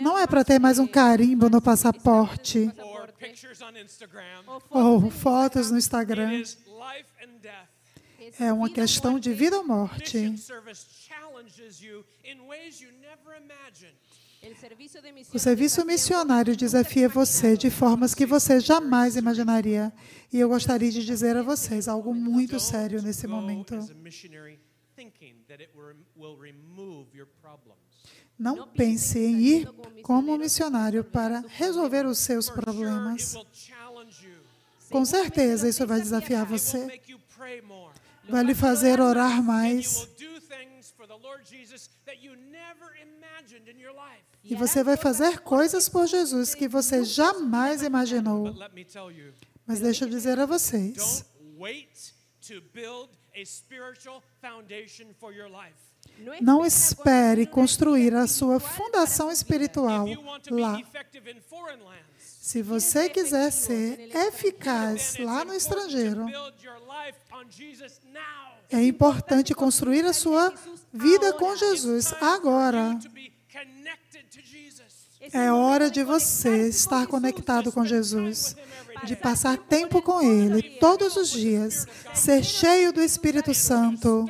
Não 0.00 0.18
é 0.18 0.26
para 0.26 0.44
ter 0.44 0.58
mais 0.58 0.78
um 0.78 0.86
carimbo 0.86 1.48
no 1.48 1.60
passaporte 1.60 2.70
ou 4.70 5.10
fotos 5.10 5.70
no 5.70 5.78
Instagram. 5.78 6.42
É 8.38 8.52
uma 8.52 8.70
questão 8.70 9.18
de 9.18 9.32
vida 9.32 9.56
ou 9.56 9.66
morte. 9.66 10.34
O 15.32 15.38
serviço 15.38 15.84
missionário 15.84 16.52
nunca 16.52 16.56
desafia 16.56 17.08
você 17.08 17.56
de 17.56 17.70
formas 17.70 18.12
que 18.12 18.26
você 18.26 18.58
jamais 18.58 19.16
imaginaria. 19.16 19.92
E 20.32 20.40
eu 20.40 20.48
gostaria 20.48 20.90
de 20.90 21.04
dizer 21.04 21.36
a 21.36 21.42
vocês 21.42 21.86
algo 21.86 22.12
muito 22.12 22.58
sério 22.58 23.00
nesse 23.00 23.26
momento. 23.28 23.78
Não 28.38 28.66
pense 28.68 29.18
em 29.18 29.40
ir 29.40 29.68
como 30.02 30.36
missionário 30.36 31.04
para 31.04 31.44
resolver 31.46 32.04
os 32.04 32.18
seus 32.18 32.50
problemas. 32.50 33.36
Com 34.90 35.04
certeza 35.04 35.68
isso 35.68 35.86
vai 35.86 36.00
desafiar 36.00 36.44
você. 36.44 37.00
Vai 38.28 38.44
lhe 38.44 38.54
fazer 38.54 39.00
orar 39.00 39.42
mais. 39.42 40.08
E 44.44 44.54
você 44.54 44.82
vai 44.82 44.96
fazer 44.96 45.40
coisas 45.40 45.88
por 45.88 46.06
Jesus 46.06 46.54
que 46.54 46.68
você 46.68 47.04
jamais 47.04 47.82
imaginou. 47.82 48.44
But 48.44 48.58
let 48.58 48.72
me 48.74 48.84
tell 48.84 49.10
you, 49.10 49.32
Mas 49.66 49.80
deixa 49.80 50.04
eu 50.04 50.08
dizer 50.08 50.38
a 50.38 50.46
vocês: 50.46 51.24
não 56.40 56.64
espere 56.64 57.46
construir 57.46 58.14
a 58.14 58.26
sua 58.26 58.60
fundação 58.60 59.30
espiritual 59.30 60.06
lá. 60.50 60.78
Se 62.18 62.60
você 62.60 63.08
quiser 63.08 63.50
ser 63.52 64.14
eficaz 64.14 65.16
lá 65.18 65.44
no 65.44 65.54
estrangeiro, 65.54 66.26
é 68.72 68.82
importante 68.82 69.54
construir 69.54 70.04
a 70.04 70.12
sua 70.12 70.52
vida 70.92 71.32
com 71.34 71.54
Jesus 71.56 72.12
agora. 72.20 72.98
É 75.32 75.52
hora 75.52 75.90
de 75.90 76.02
você 76.02 76.68
estar 76.68 77.06
conectado 77.06 77.70
com 77.70 77.84
Jesus, 77.84 78.56
de 79.04 79.14
passar 79.14 79.56
tempo 79.56 80.02
com 80.02 80.20
Ele 80.20 80.62
todos 80.78 81.16
os 81.16 81.30
dias, 81.30 81.86
ser 82.14 82.42
cheio 82.42 82.92
do 82.92 83.00
Espírito 83.00 83.54
Santo 83.54 84.26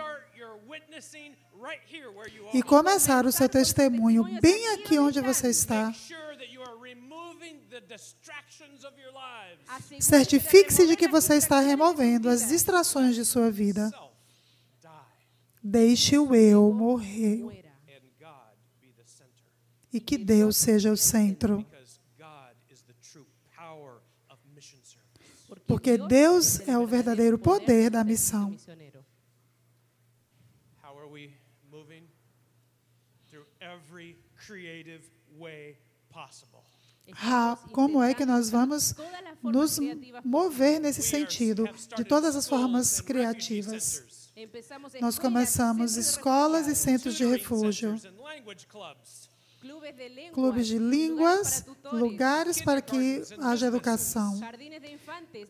e 2.53 2.63
começar 2.63 3.25
o 3.25 3.33
seu 3.33 3.49
testemunho 3.49 4.25
bem 4.41 4.75
aqui 4.75 4.99
onde 4.99 5.21
você 5.21 5.49
está. 5.49 5.93
Certifique-se 9.99 10.87
de 10.87 10.97
que 10.97 11.09
você 11.09 11.37
está 11.37 11.61
removendo 11.61 12.29
as 12.29 12.49
distrações 12.49 13.15
de 13.15 13.25
sua 13.25 13.51
vida. 13.51 13.91
Deixe 15.63 16.19
o 16.19 16.35
eu 16.35 16.73
morrer 16.73 17.63
e 19.93 20.01
que 20.01 20.17
Deus 20.17 20.57
seja 20.57 20.91
o 20.91 20.97
centro. 20.97 21.65
Porque 25.67 25.99
Deus 25.99 26.61
é 26.67 26.79
o 26.79 26.87
verdadeiro 26.87 27.39
poder 27.39 27.91
da 27.91 28.03
missão. 28.03 28.57
Ah, 37.15 37.59
como 37.73 38.03
é 38.03 38.15
que 38.15 38.25
nós 38.25 38.49
vamos 38.49 38.95
nos 39.43 39.79
mover 40.25 40.81
nesse 40.81 41.03
sentido, 41.03 41.69
de 41.97 42.05
todas 42.05 42.35
as 42.35 42.49
formas 42.49 43.01
criativas? 43.01 44.22
Nós 45.01 45.19
começamos 45.19 45.97
escolas 45.97 46.67
e 46.67 46.75
centros 46.75 47.15
de 47.15 47.25
refúgio, 47.25 47.95
clubes 50.33 50.67
de 50.67 50.79
línguas, 50.79 51.65
lugares 51.93 52.63
para 52.63 52.81
que 52.81 53.23
haja 53.39 53.67
educação, 53.67 54.41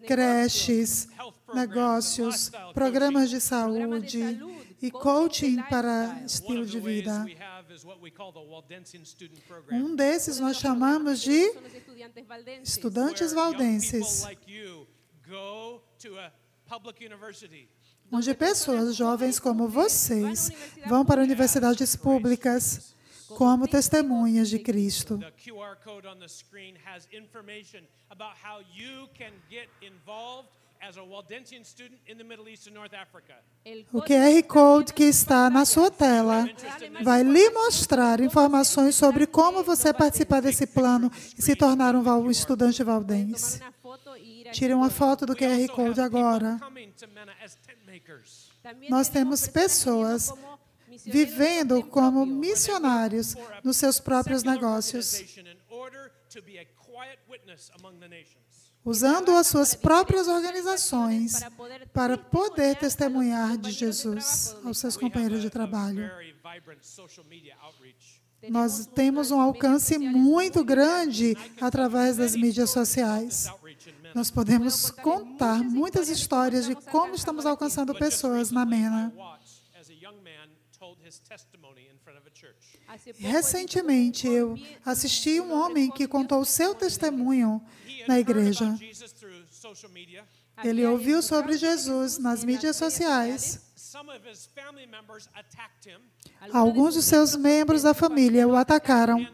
creches, 0.06 1.08
negócios, 1.54 2.50
programas 2.74 3.30
de 3.30 3.40
saúde 3.40 4.40
e 4.80 4.90
coaching 4.90 5.62
para 5.70 6.20
estilo 6.26 6.66
de 6.66 6.80
vida. 6.80 7.24
Um 9.70 9.94
desses 9.94 10.40
nós 10.40 10.56
chamamos 10.56 11.20
de 11.20 11.52
estudantes 12.64 13.32
valdenses, 13.32 14.24
onde 18.12 18.34
pessoas 18.34 18.94
jovens 18.94 19.40
como 19.40 19.66
vocês 19.66 20.50
vão 20.86 21.04
para 21.04 21.22
universidades 21.22 21.96
públicas 21.96 22.94
como 23.28 23.66
testemunhas 23.66 24.50
de 24.50 24.58
Cristo. 24.58 25.18
O 33.92 34.02
QR 34.02 34.42
Code 34.48 34.92
que 34.92 35.04
está 35.04 35.48
na 35.48 35.64
sua 35.64 35.90
tela 35.90 36.48
vai 37.02 37.22
lhe 37.22 37.50
mostrar 37.50 38.20
informações 38.20 38.96
sobre 38.96 39.26
como 39.26 39.62
você 39.62 39.92
participar 39.92 40.40
desse 40.40 40.66
plano 40.66 41.10
e 41.38 41.40
se 41.40 41.54
tornar 41.54 41.94
um 41.94 42.30
estudante 42.30 42.82
valdense. 42.82 43.60
Tire 44.52 44.74
uma 44.74 44.90
foto 44.90 45.24
do 45.24 45.36
QR 45.36 45.66
Code 45.68 46.00
have 46.00 46.10
people 46.10 46.18
agora. 46.18 46.60
Nós 48.88 49.08
temos 49.08 49.46
pessoas 49.46 50.32
vivendo 51.04 51.76
en 51.76 51.82
como 51.82 52.26
missionários 52.26 53.34
nos 53.62 53.76
seus 53.76 54.00
próprios 54.00 54.42
negócios, 54.42 55.22
usando 58.84 59.30
as 59.32 59.46
suas 59.46 59.74
próprias 59.74 60.28
organizações 60.28 61.40
para 61.92 62.18
poder 62.18 62.76
testemunhar 62.76 63.56
de 63.56 63.70
Jesus 63.70 64.56
aos 64.64 64.78
seus 64.78 64.96
companheiros 64.96 65.40
de 65.40 65.50
trabalho. 65.50 66.10
Nós 68.48 68.86
temos 68.86 69.30
um 69.30 69.40
alcance 69.40 69.96
muito 69.98 70.64
grande 70.64 71.36
através 71.60 72.16
das 72.16 72.34
mídias 72.34 72.70
sociais. 72.70 73.48
Nós 74.14 74.30
podemos 74.30 74.90
contar 74.90 75.62
muitas 75.62 76.08
histórias 76.08 76.66
de 76.66 76.74
como 76.74 77.14
estamos 77.14 77.46
alcançando 77.46 77.94
pessoas 77.94 78.50
na 78.50 78.66
Mena. 78.66 79.12
Recentemente, 83.18 84.26
eu 84.26 84.58
assisti 84.84 85.40
um 85.40 85.52
homem 85.52 85.90
que 85.90 86.08
contou 86.08 86.40
o 86.40 86.44
seu 86.44 86.74
testemunho 86.74 87.62
na 88.06 88.18
igreja. 88.18 88.74
Ele 90.62 90.84
ouviu 90.86 91.22
sobre 91.22 91.56
Jesus 91.56 92.18
nas 92.18 92.44
mídias 92.44 92.76
sociais. 92.76 93.60
Alguns 96.52 96.94
dos 96.94 97.04
seus 97.04 97.36
membros 97.36 97.82
da 97.82 97.94
família 97.94 98.46
o 98.46 98.56
atacaram 98.56 99.26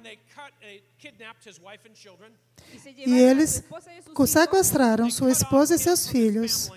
e 3.07 3.15
eles 3.15 3.63
sequestraram 4.27 5.11
sua 5.11 5.31
esposa 5.31 5.75
e 5.75 5.79
seus 5.79 6.09
filhos 6.09 6.71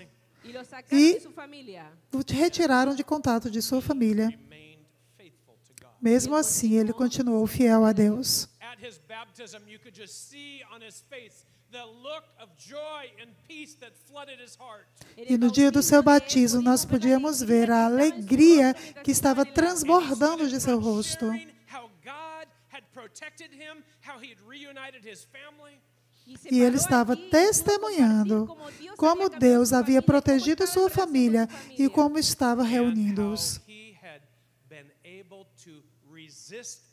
familia. 1.34 1.92
o 2.12 2.18
retiraram 2.32 2.94
de 2.94 3.02
contato 3.02 3.50
de 3.50 3.62
sua 3.62 3.80
família. 3.80 4.38
Mesmo 6.00 6.34
assim, 6.34 6.74
ele 6.74 6.92
continuou 6.92 7.46
fiel 7.46 7.84
a 7.84 7.92
Deus. 7.92 8.48
At 8.60 8.84
his 8.84 8.98
baptism, 8.98 9.68
you 9.68 9.78
could 9.78 9.96
just 9.96 10.14
see 10.14 10.62
on 10.74 10.80
his 10.84 11.04
face 11.08 11.44
the 11.72 11.86
look 12.02 12.24
of 12.38 12.50
joy 12.58 13.10
and 13.20 13.30
peace 13.48 13.74
that 13.80 13.92
flooded 14.06 14.38
his 14.38 14.54
heart. 14.56 14.86
E 15.16 15.38
no 15.38 15.50
dia 15.50 15.70
do 15.70 15.82
seu 15.82 16.02
batismo, 16.02 16.60
nós 16.60 16.84
podíamos 16.84 17.40
ver 17.40 17.70
a 17.70 17.86
alegria 17.86 18.74
que 19.02 19.10
estava 19.10 19.44
transbordando 19.46 20.46
de 20.48 20.60
seu 20.60 20.78
rosto. 20.78 21.26
Sharing 21.26 21.48
how 21.72 21.88
God 22.04 22.46
had 22.68 22.84
protected 22.92 23.50
him, 23.52 23.82
how 24.06 24.20
he 24.20 24.30
had 24.30 24.38
reunited 24.46 25.02
his 25.02 25.24
family. 25.24 25.80
E 26.50 26.60
ele 26.60 26.76
estava 26.76 27.16
testemunhando 27.16 28.46
como 28.96 29.28
Deus 29.28 29.72
havia 29.72 30.00
protegido 30.00 30.66
sua 30.66 30.88
família 30.88 31.48
e 31.76 31.88
como 31.88 32.18
estava 32.18 32.62
and 32.62 32.66
reunindo-os. 32.66 33.60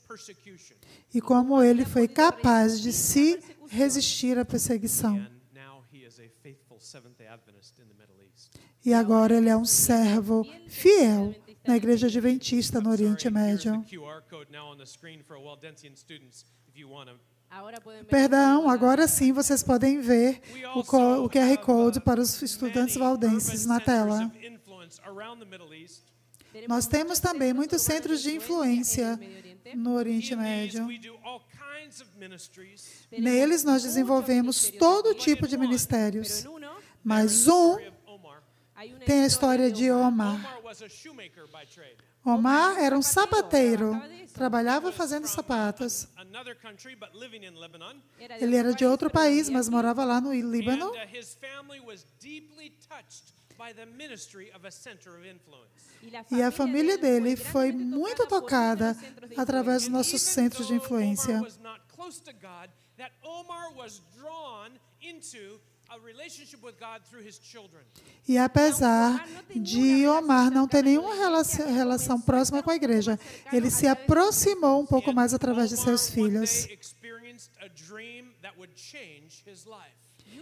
How 0.10 0.16
he 0.16 0.32
had 0.32 0.44
been 0.44 0.54
able 0.54 0.54
to 0.54 0.54
resist 0.54 0.78
persecution. 0.78 0.78
E 1.14 1.22
como 1.22 1.62
ele 1.62 1.86
foi 1.86 2.08
capaz 2.08 2.80
de 2.82 2.92
se 2.92 3.40
resistir 3.70 4.38
à 4.38 4.46
perseguição. 4.46 5.16
And 5.16 5.30
now 5.54 5.84
he 5.92 6.06
is 6.06 6.20
a 6.20 6.30
faithful 6.42 6.80
Seventh-day 6.80 7.28
Adventist 7.28 7.80
in 7.80 7.88
the 7.88 7.94
Middle 7.94 8.22
East. 8.24 8.52
E 8.86 8.94
agora 8.94 9.36
ele 9.36 9.50
é 9.50 9.58
um 9.58 9.66
servo 9.66 10.46
fiel 10.68 11.36
na 11.68 11.76
Igreja 11.78 12.08
Adventista 12.08 12.82
no 12.82 12.90
Oriente 12.90 13.30
Médio. 13.30 13.84
QR 13.90 14.22
code 14.30 14.52
now 14.52 14.72
on 14.72 14.78
the 14.78 14.86
screen 14.86 15.22
for 15.24 15.38
Waldensian 15.38 15.96
students 15.96 16.46
if 16.68 16.78
you 16.78 16.90
want 16.90 17.10
to. 17.10 17.20
Ahora 17.52 17.82
pueden 17.82 18.04
ver 18.04 18.10
Perdão, 18.10 18.70
agora 18.70 19.08
sim 19.08 19.34
vocês 19.34 19.64
podem 19.64 20.00
ver 20.00 20.40
o, 20.76 20.82
o 20.82 21.30
QR 21.30 21.58
Code 21.66 22.00
para 22.00 22.22
os 22.22 22.40
estudantes 22.44 22.96
valdenses 22.96 23.66
na 23.66 23.80
tela. 23.80 24.32
Nós 26.68 26.86
temos 26.86 27.20
também 27.20 27.52
muitos 27.52 27.82
centros 27.82 28.22
de 28.22 28.36
influência 28.36 29.20
no 29.76 29.96
Oriente 29.96 30.36
Médio. 30.36 30.88
Neles 33.12 33.64
nós 33.64 33.84
desenvolvemos 33.84 34.70
todo 34.78 35.14
tipo 35.14 35.48
de 35.48 35.58
ministérios, 35.58 36.46
mas 37.04 37.48
um 37.48 37.78
tem 39.06 39.24
a 39.24 39.28
história 39.28 39.72
de 39.72 39.92
Omar. 39.92 40.60
Omar. 42.24 42.78
Era 42.80 42.98
um 42.98 43.02
sapateiro, 43.02 43.94
trabalhava 44.34 44.92
fazendo 44.92 45.28
sapatos. 45.28 46.08
Ele 48.40 48.56
era 48.56 48.74
de 48.74 48.86
outro 48.86 49.10
país, 49.10 49.50
mas 49.50 49.68
morava 49.68 50.06
lá 50.06 50.22
no 50.22 50.34
Líbano. 50.34 50.92
And 53.60 53.68
his 53.68 53.68
family 53.68 53.68
was 53.68 53.68
deeply 53.68 53.68
touched 53.68 53.68
by 53.68 53.74
the 53.74 53.86
ministry 53.86 54.52
of 54.56 54.66
a 54.66 54.72
center 54.72 55.18
of 55.18 55.26
influence. 55.26 55.90
E 56.32 56.42
a 56.42 56.52
família 56.52 56.98
dele 56.98 57.36
foi 57.36 57.72
muito 57.72 58.26
tocada 58.28 58.96
através 59.36 59.84
dos 59.84 59.90
nossos 59.90 60.22
centros 60.22 60.68
de 60.68 60.74
influência. 60.74 61.36
Omar 61.36 61.44
was 61.44 61.58
not 61.58 61.82
close 61.94 62.22
to 62.22 62.32
God, 62.34 62.70
that 62.98 63.12
Omar 63.24 63.74
was 63.76 64.02
drawn 64.18 64.72
into 65.02 65.60
a 65.90 65.98
relationship 66.00 66.64
with 66.64 66.76
God 66.80 67.02
through 67.10 67.26
his 67.28 67.40
children. 67.40 67.84
E 68.28 68.38
apesar 68.38 69.26
de 69.56 70.08
Omar 70.08 70.52
não 70.52 70.68
ter 70.68 70.84
nenhuma 70.84 71.16
relação, 71.16 71.66
relação 71.74 72.22
próxima 72.22 72.62
com 72.62 72.70
a 72.70 72.76
igreja, 72.76 73.20
ele 73.52 73.70
se 73.72 73.88
aproximou 73.88 74.82
um 74.82 74.86
pouco 74.86 75.12
mais 75.14 75.34
através 75.34 75.70
de 75.70 75.78
seus 75.78 76.10
filhos. 76.10 76.68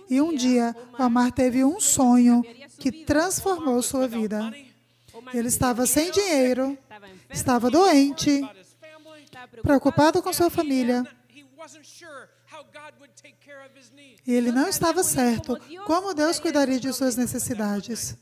E 0.10 0.22
um 0.22 0.34
dia, 0.34 0.76
Omar 0.98 1.32
teve 1.32 1.64
um 1.64 1.80
sonho 1.80 2.44
que 2.80 2.92
transformou 2.92 3.82
sua 3.82 4.08
vida. 4.08 4.54
Ele 5.34 5.48
estava 5.48 5.86
sem 5.86 6.12
dinheiro, 6.12 6.78
estava 7.30 7.70
doente, 7.70 8.42
preocupado 9.62 10.22
com 10.22 10.32
sua 10.32 10.50
família. 10.50 11.04
E 14.26 14.34
ele 14.34 14.52
não 14.52 14.68
estava 14.68 15.04
certo 15.04 15.58
como 15.86 16.14
Deus 16.14 16.40
cuidaria 16.40 16.80
de 16.80 16.94
suas 16.94 17.16
necessidades. 17.16 18.18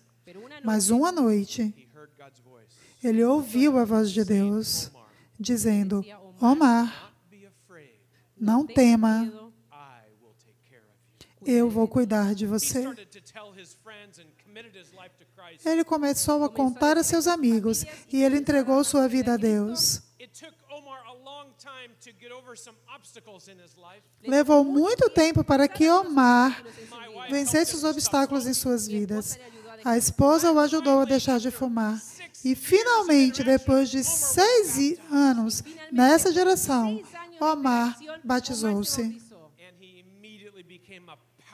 Mas 0.63 0.89
uma 0.89 1.11
noite, 1.11 1.73
ele 3.03 3.23
ouviu 3.23 3.77
a 3.77 3.85
voz 3.85 4.11
de 4.11 4.23
Deus 4.23 4.91
dizendo: 5.39 6.03
Omar, 6.41 7.13
não 8.37 8.65
tema, 8.65 9.19
medo, 9.19 9.53
I 9.71 10.09
will 10.21 10.33
take 10.43 10.57
care 10.67 10.81
of 10.81 10.89
you. 11.21 11.34
Eu 11.45 11.69
vou 11.69 11.87
cuidar 11.87 12.33
de 12.33 12.45
você. 12.45 12.85
Ele 15.65 15.83
começou 15.83 16.43
a 16.43 16.49
contar 16.49 16.97
a 16.97 17.03
seus 17.03 17.27
amigos 17.27 17.85
e 18.11 18.23
ele 18.23 18.37
entregou 18.37 18.83
sua 18.83 19.07
vida 19.07 19.33
a 19.33 19.37
Deus. 19.37 20.01
Levou 24.23 24.63
muito 24.63 25.09
tempo 25.09 25.43
para 25.43 25.67
que 25.67 25.89
Omar 25.89 26.63
vencesse 27.29 27.75
os 27.75 27.83
obstáculos 27.83 28.47
em 28.47 28.53
suas 28.53 28.87
vidas. 28.87 29.39
A 29.83 29.97
esposa 29.97 30.51
o 30.51 30.59
ajudou 30.59 31.01
a 31.01 31.05
deixar 31.05 31.39
de 31.39 31.51
fumar. 31.51 32.01
E 32.43 32.55
finalmente, 32.55 33.43
depois 33.43 33.89
de 33.89 34.03
seis 34.03 34.97
anos 35.11 35.63
nessa 35.91 36.31
de 36.31 36.39
Omar 37.39 37.97
batizou-se. 38.23 39.21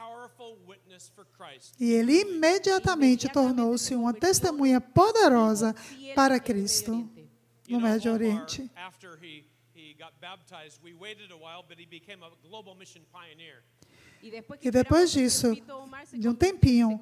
Bautizó. 0.01 0.09
and 0.09 0.09
he 0.09 0.09
immediately 0.09 0.09
became 0.09 0.09
a 0.09 0.09
powerful 0.09 0.57
witness 0.67 1.11
for 1.13 1.25
Christ. 1.37 1.75
E 1.79 1.91
ele 1.93 2.21
imediatamente 2.21 3.29
tornou-se 3.29 3.95
uma 3.95 4.13
testemunha 4.13 4.81
poderosa 4.81 5.75
para 6.15 6.39
Cristo 6.39 7.09
no 7.69 7.79
Médio 7.79 8.11
Oriente. 8.11 8.69
after 8.75 9.17
he, 9.21 9.45
he 9.75 9.93
got 9.93 10.13
baptized, 10.19 10.79
we 10.83 10.93
waited 10.93 11.31
a 11.31 11.37
while, 11.37 11.63
but 11.67 11.79
he 11.79 11.85
became 11.85 12.23
a 12.23 12.31
global 12.47 12.75
mission 12.75 13.03
pioneer. 13.11 13.63
E 14.61 14.69
depois, 14.69 15.11
disso, 15.11 15.47
um 15.47 15.55
tempito, 15.55 15.73
Omar 15.73 16.05
se 16.05 16.19
de 16.19 16.29
um 16.29 16.35
tempinho, 16.35 16.99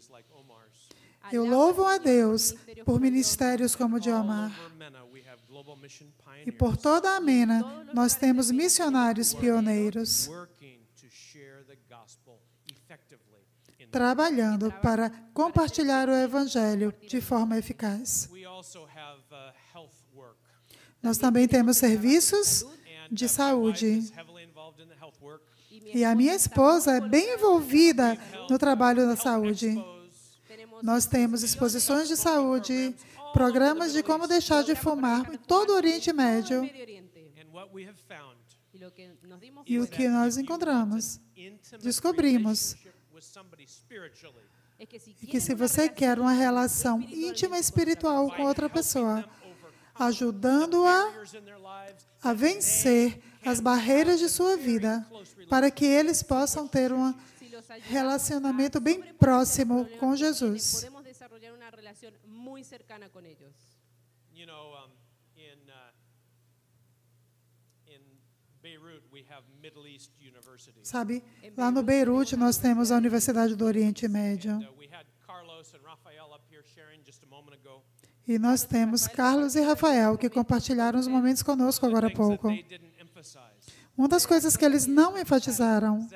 Eu 1.31 1.45
louvo 1.45 1.85
a 1.85 1.97
Deus 1.97 2.53
por 2.85 2.99
ministérios 2.99 3.75
como 3.75 3.97
o 3.97 3.99
de 3.99 4.09
Omar. 4.09 4.51
E 6.45 6.51
por 6.51 6.75
toda 6.75 7.15
a 7.15 7.19
Mena, 7.19 7.85
nós 7.93 8.15
temos 8.15 8.51
missionários 8.51 9.33
pioneiros 9.33 10.29
trabalhando 13.91 14.71
para 14.81 15.09
compartilhar 15.33 16.07
o 16.07 16.13
Evangelho 16.13 16.93
de 17.07 17.19
forma 17.19 17.57
eficaz. 17.57 18.29
Nós 21.03 21.17
também 21.17 21.47
temos 21.47 21.77
serviços 21.77 22.65
de 23.11 23.27
saúde. 23.27 24.11
E 25.93 26.05
a 26.05 26.15
minha 26.15 26.33
esposa 26.33 26.93
é 26.93 27.01
bem 27.01 27.33
envolvida 27.33 28.17
no 28.49 28.57
trabalho 28.57 29.05
da 29.05 29.15
saúde. 29.15 29.75
Nós 30.81 31.05
temos 31.05 31.43
exposições 31.43 32.07
de 32.07 32.15
saúde, 32.15 32.95
programas 33.33 33.93
de 33.93 34.01
como 34.01 34.27
deixar 34.27 34.63
de 34.63 34.75
fumar 34.75 35.33
em 35.33 35.37
todo 35.37 35.71
o 35.71 35.75
Oriente 35.75 36.11
Médio. 36.11 36.63
Que 36.63 37.03
E 39.67 39.79
o 39.79 39.87
que 39.87 40.07
nós 40.07 40.37
encontramos, 40.37 41.19
descobrimos 41.81 42.73
que 42.73 42.89
é 44.79 44.85
que 44.85 44.99
quieres 45.13 45.43
se 45.43 45.53
você 45.53 45.87
quer 45.87 46.17
uma 46.17 46.31
relação 46.31 46.99
íntima 47.01 47.57
e 47.57 47.61
espiritual 47.61 48.31
com 48.31 48.43
outra 48.43 48.67
pessoa, 48.67 49.23
ajudando-a 49.93 51.13
a 52.23 52.33
vencer 52.33 53.21
as 53.45 53.59
barreiras 53.59 54.19
de 54.19 54.27
sua 54.27 54.57
vida, 54.57 55.05
para 55.47 55.69
que 55.69 55.85
eles 55.85 56.23
possam 56.23 56.67
ter 56.67 56.91
um 56.91 57.13
ayudamos 57.13 57.30
relacionamento 57.79 58.79
bem 58.79 59.01
próximo 59.13 59.85
com 59.99 60.15
Jesus. 60.15 60.85
You 64.33 64.47
know 64.47 64.73
um, 64.73 64.89
in 65.37 65.59
uh, 65.69 65.91
in 67.87 68.01
Beirut 68.63 69.03
we 69.11 69.23
have 69.29 69.43
Middle 69.61 69.85
East 69.87 70.11
University 70.19 70.79
Sabe, 70.83 71.23
lá 71.55 71.69
no 71.69 71.83
Beirute 71.83 72.35
nós 72.35 72.57
temos 72.57 72.91
a 72.91 72.97
Universidade 72.97 73.55
do 73.55 73.65
Oriente 73.65 74.07
Médio. 74.07 74.57
we 74.79 74.87
had 74.91 75.05
Carlos 75.27 75.73
and 75.75 75.79
Rafael 75.85 76.33
up 76.33 76.43
here 76.49 76.63
sharing 76.73 77.03
just 77.05 77.23
a 77.23 77.27
moment 77.27 77.53
ago 77.53 77.83
E 78.27 78.39
nós 78.39 78.63
temos 78.63 79.05
Carlos 79.07 79.55
e 79.55 79.61
Rafael 79.61 80.17
que 80.17 80.29
compartilharam 80.29 80.99
os 80.99 81.07
momentos 81.07 81.43
conosco 81.43 81.85
agora 81.85 82.07
há 82.07 82.09
things 82.09 82.27
that 82.29 82.39
pouco. 82.41 82.47
they 82.47 82.63
didn't 82.63 82.93
emphasize 82.99 83.69
Uma 83.97 84.07
das 84.07 84.25
coisas 84.25 84.55
que 84.57 84.65
eles 84.65 84.87
não 84.87 85.17
enfatizaram 85.19 86.07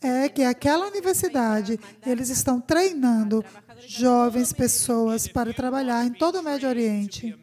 é 0.00 0.28
que 0.28 0.42
aquela 0.42 0.86
universidade, 0.86 1.78
eles 2.04 2.28
estão 2.28 2.60
treinando 2.60 3.44
jovens 3.86 4.52
pessoas 4.52 5.28
para 5.28 5.52
trabalhar 5.52 6.04
em 6.04 6.12
todo 6.12 6.40
o 6.40 6.42
Médio 6.42 6.68
Oriente. 6.68 7.34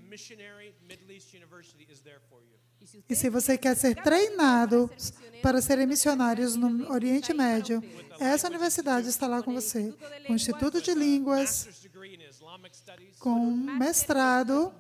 E 3.09 3.15
se 3.15 3.29
você 3.29 3.57
quer 3.57 3.75
ser 3.75 3.95
treinado 3.95 4.89
para 5.41 5.61
serem 5.61 5.85
missionários 5.85 6.55
no 6.55 6.89
Oriente 6.91 7.33
Médio, 7.33 7.83
essa 8.19 8.47
universidade 8.47 9.07
está 9.09 9.27
lá 9.27 9.43
com 9.43 9.53
você. 9.53 9.93
Com 10.25 10.33
Instituto 10.33 10.81
de 10.81 10.93
Línguas, 10.93 11.67
com 13.19 13.51
mestrado 13.51 14.73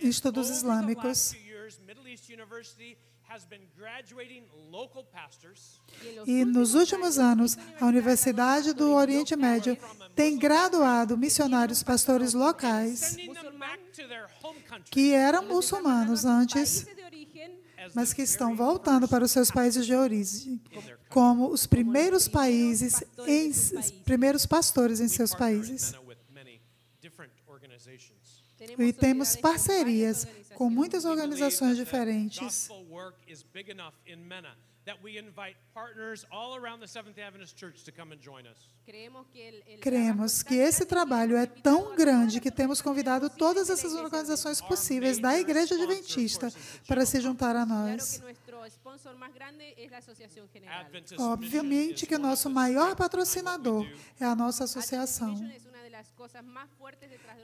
em 0.00 0.08
estudos 0.08 0.50
islâmicos. 0.50 1.34
Last 1.68 1.76
few 1.76 1.76
years, 1.76 1.80
Middle 1.86 2.06
East 2.06 2.28
University 2.28 2.96
has 3.28 3.44
been 3.44 3.60
graduating 3.76 4.44
local 4.70 5.04
pastors. 5.04 5.80
E 6.26 6.44
nos 6.44 6.74
últimos 6.74 7.18
anos, 7.18 7.56
a 7.80 7.86
Universidade 7.86 8.72
do 8.72 8.94
Oriente 8.94 9.36
Médio 9.36 9.76
tem 10.14 10.38
graduado 10.38 11.16
missionários 11.16 11.82
pastores 11.82 12.32
locais 12.32 13.16
que 14.90 15.12
eram 15.12 15.46
muçulmanos 15.46 16.24
antes, 16.24 16.86
mas 17.94 18.10
the 18.10 18.16
que 18.16 18.22
estão 18.22 18.56
voltando 18.56 19.06
para 19.08 19.24
os 19.24 19.30
seus 19.30 19.50
países 19.50 19.84
de 19.84 19.94
origem, 19.94 20.60
como 21.08 21.50
os 21.50 21.66
primeiros 21.66 22.28
países, 22.28 23.02
em, 23.26 23.52
primeiros 24.04 24.46
pastores 24.46 25.00
em 25.00 25.08
seus 25.08 25.34
países. 25.34 25.94
Mena 28.60 28.72
with 28.72 28.78
many 28.78 28.88
different 28.88 28.88
organizations. 28.88 28.88
E 28.88 28.92
temos 28.92 29.36
parcerias 29.36 30.26
com 30.54 30.70
muitas 30.70 31.04
organizações 31.04 31.76
diferentes. 31.76 32.68
Gospel 32.68 32.84
work 32.90 33.16
is 33.26 33.42
big 33.42 33.70
enough 33.70 33.94
in 34.06 34.16
Mena 34.16 34.56
that 34.88 34.98
we 35.04 35.18
invite 35.18 35.54
partners 35.74 36.24
all 36.32 36.56
around 36.56 36.80
the 36.80 36.88
Seventh 36.88 37.18
Adventist 37.18 37.58
Church 37.58 37.84
to 37.84 37.92
come 37.92 38.10
and 38.10 38.20
join 38.22 38.46
us. 38.46 38.56
Cremos 39.82 40.42
que 40.42 40.54
esse 40.54 40.86
trabalho 40.86 41.36
é 41.36 41.44
tão 41.44 41.94
grande 41.94 42.40
que 42.40 42.50
temos 42.50 42.80
convidado 42.80 43.28
todas 43.28 43.68
essas 43.68 43.92
organizações 43.92 44.62
possíveis 44.62 45.18
da 45.18 45.38
Igreja 45.38 45.74
Adventista 45.74 46.50
para 46.86 47.04
se 47.04 47.20
juntar 47.20 47.54
a 47.54 47.66
nós. 47.66 48.22
Obviamente 51.18 52.06
que 52.06 52.14
o 52.14 52.18
nosso 52.18 52.48
maior 52.48 52.96
patrocinador 52.96 53.86
é 54.18 54.24
a 54.24 54.34
nossa 54.34 54.64
associação. 54.64 55.34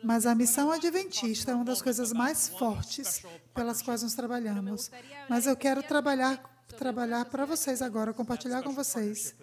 Mas 0.02 0.26
a 0.26 0.34
missão 0.34 0.70
adventista 0.70 1.52
é 1.52 1.54
uma 1.54 1.64
das 1.64 1.82
coisas 1.82 2.12
mais 2.12 2.48
fortes 2.48 3.22
pelas 3.54 3.82
quais 3.82 4.02
nós 4.02 4.14
trabalhamos. 4.14 4.90
Mas 5.28 5.46
eu 5.46 5.56
quero 5.56 5.82
trabalhar 5.82 6.54
trabalhar 6.74 7.24
para 7.26 7.44
vocês 7.44 7.80
agora, 7.80 8.12
compartilhar 8.12 8.62
com 8.62 8.72
vocês 8.72 9.34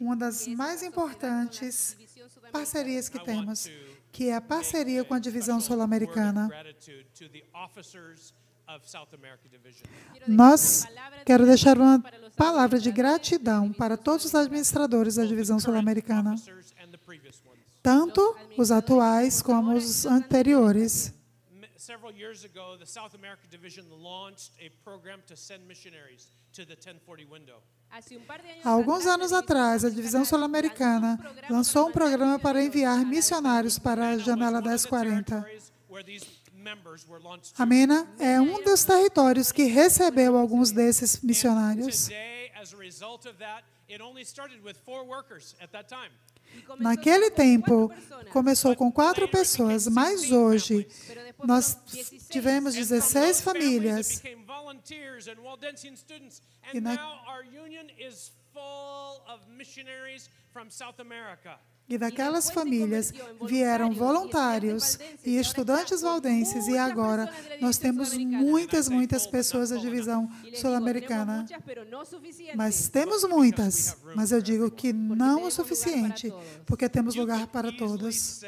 uma 0.00 0.16
das 0.16 0.46
mais 0.46 0.82
importantes 0.82 1.96
parcerias 2.52 3.08
que 3.08 3.18
temos, 3.24 3.68
que 4.12 4.28
é 4.28 4.36
a 4.36 4.40
parceria 4.40 5.04
com 5.04 5.14
a 5.14 5.18
divisão 5.18 5.60
sul-americana. 5.60 6.48
Nós 10.26 10.84
quero 11.24 11.46
deixar 11.46 11.78
uma 11.78 12.02
palavra 12.36 12.78
de 12.78 12.90
gratidão 12.90 13.72
para 13.72 13.96
todos 13.96 14.26
os 14.26 14.34
administradores 14.34 15.14
da 15.14 15.24
divisão 15.24 15.58
sul-americana, 15.58 16.34
Officers 17.86 18.02
and 18.02 18.12
the 18.12 18.12
previous 18.12 18.36
ones. 18.36 18.52
tanto 18.54 18.60
os 18.60 18.70
atuais 18.70 19.42
como 19.42 19.74
os 19.74 20.06
anteriores. 20.06 21.12
M- 21.52 21.66
Several 21.76 22.12
years 22.12 22.44
ago, 22.44 22.76
the 22.78 22.86
South 22.86 23.14
America 23.14 23.46
Division 23.50 23.84
launched 24.02 24.50
a 24.60 24.70
program 24.84 25.20
to 25.28 25.36
send 25.36 25.64
missionaries 25.68 26.28
to 26.52 26.64
the 26.64 26.74
1040 26.76 27.24
window. 27.30 27.62
Há 28.64 28.70
alguns 28.70 29.06
anos 29.06 29.32
atrás, 29.32 29.84
a 29.84 29.90
divisão 29.90 30.24
sul-americana 30.24 31.16
lançou 31.48 31.88
um 31.88 31.92
programa 31.92 32.36
para 32.38 32.62
enviar 32.62 33.04
missionários 33.06 33.78
para 33.78 34.08
a 34.10 34.18
janela 34.18 34.58
One 34.58 34.58
of 34.58 34.64
the 34.64 34.88
1040. 34.90 35.22
territories 35.24 35.72
where 35.88 36.02
these 36.04 36.26
members 36.52 37.06
were 37.08 37.22
launched 37.22 37.54
to. 37.54 37.62
A 37.62 37.64
MENA 37.64 38.08
é 38.18 38.40
um 38.40 38.60
dos 38.64 38.82
territórios 38.84 39.52
que 39.52 39.64
recebeu 39.66 40.36
alguns 40.36 40.72
desses 40.72 41.20
missionários. 41.22 42.08
Naquele 46.78 47.30
tempo, 47.30 47.90
começou 48.32 48.74
com 48.76 48.90
quatro 48.92 49.28
pessoas, 49.28 49.86
mas 49.88 50.30
hoje 50.32 50.86
nós 51.44 51.76
tivemos 52.30 52.74
And 52.74 52.78
from 52.78 52.88
16 52.88 53.12
those 53.12 53.42
families, 53.42 53.66
famílias. 53.72 54.22
E 56.72 56.80
na- 56.80 56.94
E 61.88 61.96
daquelas 61.96 62.50
famílias 62.50 63.12
vieram 63.46 63.92
voluntários 63.92 64.98
e 65.24 65.38
estudantes 65.38 66.00
valdenses, 66.00 66.66
e 66.66 66.76
agora 66.76 67.32
nós 67.60 67.78
temos 67.78 68.12
muitas, 68.14 68.88
muitas 68.88 69.26
pessoas 69.26 69.70
da 69.70 69.76
divisão 69.76 70.28
sul-americana. 70.54 71.46
Mas 72.54 72.88
temos 72.88 73.22
muitas, 73.24 73.96
mas 74.16 74.32
eu 74.32 74.42
digo 74.42 74.70
que 74.70 74.92
não 74.92 75.44
o 75.44 75.50
suficiente, 75.50 76.32
porque 76.66 76.88
temos 76.88 77.14
lugar 77.14 77.46
para 77.46 77.70
todos. 77.70 78.42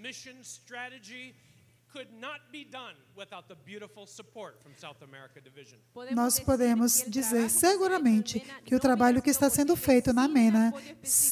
mission 0.00 0.42
strategy 0.42 1.34
could 1.92 2.08
not 2.20 2.40
be 2.52 2.64
done 2.64 2.94
without 3.16 3.48
the 3.48 3.54
beautiful 3.64 4.06
support 4.06 4.60
from 4.62 4.72
South 4.76 5.02
America 5.02 5.40
Division. 5.40 5.78
Nós 6.12 6.38
podemos 6.40 7.04
dizer 7.08 7.50
seguramente 7.50 8.40
que 8.64 8.74
o 8.74 8.80
trabalho 8.80 9.20
que 9.20 9.30
está 9.30 9.50
sendo 9.50 9.76
feito 9.76 10.12
na 10.12 10.28
MENA 10.28 10.72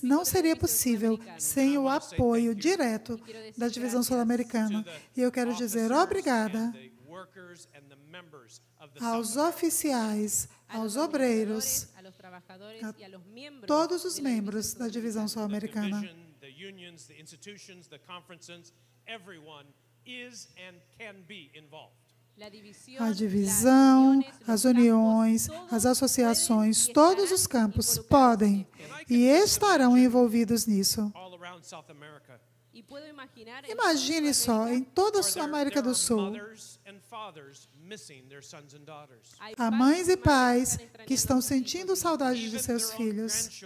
não 0.02 0.24
seria 0.24 0.56
possível 0.56 1.18
sem 1.38 1.78
o 1.78 1.88
apoio 1.88 2.54
direto 2.54 3.20
da 3.56 3.68
divisão 3.68 4.02
sul-americana. 4.02 4.84
E 5.16 5.22
eu 5.22 5.30
quero 5.30 5.54
dizer 5.54 5.92
obrigada 5.92 6.58
And 6.58 6.72
the 6.72 6.90
workers 7.06 7.68
and 7.74 7.88
the 7.88 7.96
members 8.10 8.60
of 8.80 8.92
the 8.94 9.04
aos 9.04 9.36
oficiais, 9.36 10.48
aos 10.68 10.96
obreiros, 10.96 11.88
a 11.94 13.66
todos 13.66 14.04
os 14.04 14.18
membros 14.18 14.74
da 14.74 14.88
divisão 14.88 15.24
the 15.24 15.28
sul-americana. 15.28 16.02
A 23.00 23.12
divisão, 23.12 24.24
as 24.46 24.64
uniões, 24.64 25.48
as 25.70 25.84
associações, 25.84 26.86
todos 26.86 27.32
os 27.32 27.46
campos 27.46 27.98
podem 27.98 28.66
e 29.10 29.24
estarão 29.24 29.98
envolvidos 29.98 30.66
nisso. 30.66 31.12
Imagine 33.68 34.34
só, 34.34 34.68
em 34.68 34.82
toda 34.82 35.20
a 35.20 35.44
América 35.44 35.82
do 35.82 35.94
Sul, 35.94 36.34
há 39.56 39.70
mães 39.70 40.08
e 40.08 40.16
pais 40.16 40.78
que 41.06 41.14
estão 41.14 41.40
sentindo 41.40 41.96
saudade 41.96 42.50
de 42.50 42.58
seus 42.58 42.92
filhos, 42.92 43.62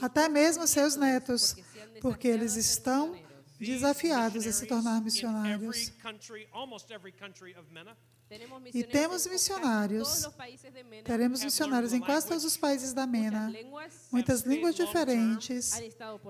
até 0.00 0.28
mesmo 0.28 0.66
seus 0.66 0.96
netos, 0.96 1.56
porque 2.00 2.28
eles 2.28 2.56
estão 2.56 3.16
desafiados 3.58 4.46
a 4.46 4.52
se 4.52 4.66
tornar 4.66 5.00
missionários. 5.00 5.92
E 8.74 8.84
temos 8.84 9.26
missionários, 9.26 10.28
teremos 11.04 11.42
missionários 11.42 11.92
em 11.92 12.00
quase 12.00 12.26
todos 12.26 12.44
os 12.44 12.56
países 12.56 12.92
da 12.92 13.06
MENA, 13.06 13.52
muitas 14.10 14.42
línguas 14.42 14.74
diferentes, 14.74 15.72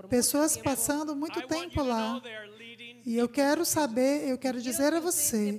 pessoas 0.08 0.56
passando 0.56 1.16
muito 1.16 1.44
tempo 1.46 1.82
lá. 1.82 2.22
E 3.04 3.16
eu 3.16 3.28
quero 3.28 3.64
saber, 3.64 4.28
eu 4.28 4.38
quero 4.38 4.60
dizer 4.60 4.94
a 4.94 5.00
você, 5.00 5.56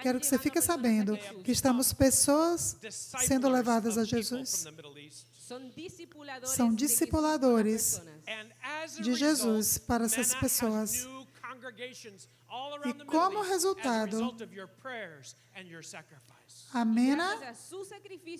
quero 0.00 0.20
que 0.20 0.26
você 0.26 0.38
fique 0.38 0.60
sabendo 0.60 1.16
que 1.42 1.50
estamos 1.50 1.92
pessoas 1.92 2.76
sendo 2.90 3.48
levadas 3.48 3.98
a 3.98 4.04
Jesus. 4.04 4.66
São 6.44 6.72
discipuladores 6.72 8.00
de 9.00 9.14
Jesus 9.14 9.78
para 9.78 10.04
essas 10.04 10.34
pessoas. 10.34 11.08
New 11.60 11.70
congregations 11.70 12.28
all 12.48 12.72
E 12.74 12.78
around 12.78 12.98
the 12.98 13.04
como 13.04 13.42
resultado, 13.42 14.36
a 16.72 16.84
MENA 16.84 17.38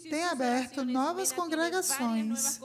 tem 0.09 0.25
aberto 0.25 0.85
novas 0.85 1.33
congregações. 1.33 2.59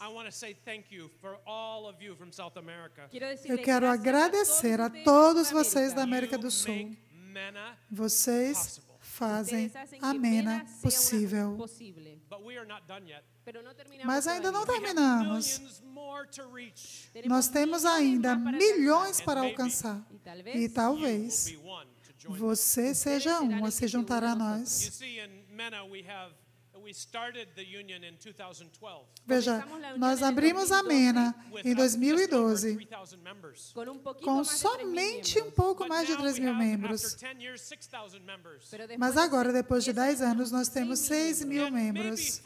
I 0.00 0.08
want 0.08 0.26
to 0.26 0.32
say 0.32 0.54
thank 0.64 0.92
you 0.92 1.10
for 1.20 1.38
all 1.46 1.86
of 1.88 2.02
you 2.02 2.16
from 2.16 2.32
South 2.32 2.56
America. 2.56 3.08
Eu 3.44 3.58
quero 3.58 3.86
agradecer 3.86 4.80
a 4.80 4.88
todos 4.88 5.50
vocês 5.50 5.92
da 5.92 6.02
América 6.02 6.38
do 6.38 6.46
You 6.46 6.50
Sul. 6.50 6.96
Vocês 7.90 8.80
fazem 9.20 9.70
a 10.00 10.14
MENA 10.14 10.64
possível. 10.80 11.56
but 12.30 12.42
we 12.42 12.56
are 12.56 12.66
not 12.66 12.86
done 12.88 13.06
yet. 13.06 13.22
Mas 14.04 14.26
ainda 14.26 14.50
não 14.50 14.64
terminamos. 14.64 15.60
Nós 17.26 17.48
temos 17.48 17.84
ainda 17.84 18.34
milhões 18.34 19.20
para 19.20 19.42
alcançar. 19.42 20.06
E 20.54 20.68
talvez 20.70 21.54
você 22.28 22.94
seja 22.94 23.40
um 23.42 23.64
a 23.64 23.70
se 23.70 23.86
juntar 23.86 24.24
a 24.24 24.34
nós. 24.34 24.98
See, 26.86 26.88
in 26.88 26.88
MENA 26.88 26.88
we 26.88 26.88
have 26.88 26.90
we 26.90 26.94
started 26.94 27.48
the 27.54 27.62
union 27.62 28.04
in 28.04 28.16
2012 28.16 29.06
Veja, 29.26 29.64
nós 29.96 30.22
abrimos 30.22 30.70
a 30.72 30.82
MENA 30.82 31.34
with 31.52 31.66
em 31.66 31.72
uh, 31.72 31.76
just 31.76 31.96
over 31.96 32.28
2012 32.28 32.76
3,000 32.76 33.18
members. 33.22 33.72
com 34.22 34.44
somente 34.44 35.40
um 35.40 35.50
pouco 35.50 35.84
But 35.84 35.88
mais 35.88 36.06
de 36.06 36.14
now 36.14 36.20
3 36.22 36.34
we 36.34 36.40
mil 36.40 36.54
have, 36.54 36.64
membros. 36.64 37.04
After 37.04 37.28
10 37.28 37.42
years, 37.42 37.62
6,000 37.62 38.20
members. 38.24 38.70
Mas 38.98 39.16
agora, 39.16 39.52
depois 39.52 39.84
de 39.84 39.92
10 39.92 40.22
anos, 40.22 40.50
nós 40.50 40.68
temos 40.68 40.98
6 41.00 41.44
mil 41.44 41.70
membros. 41.70 42.40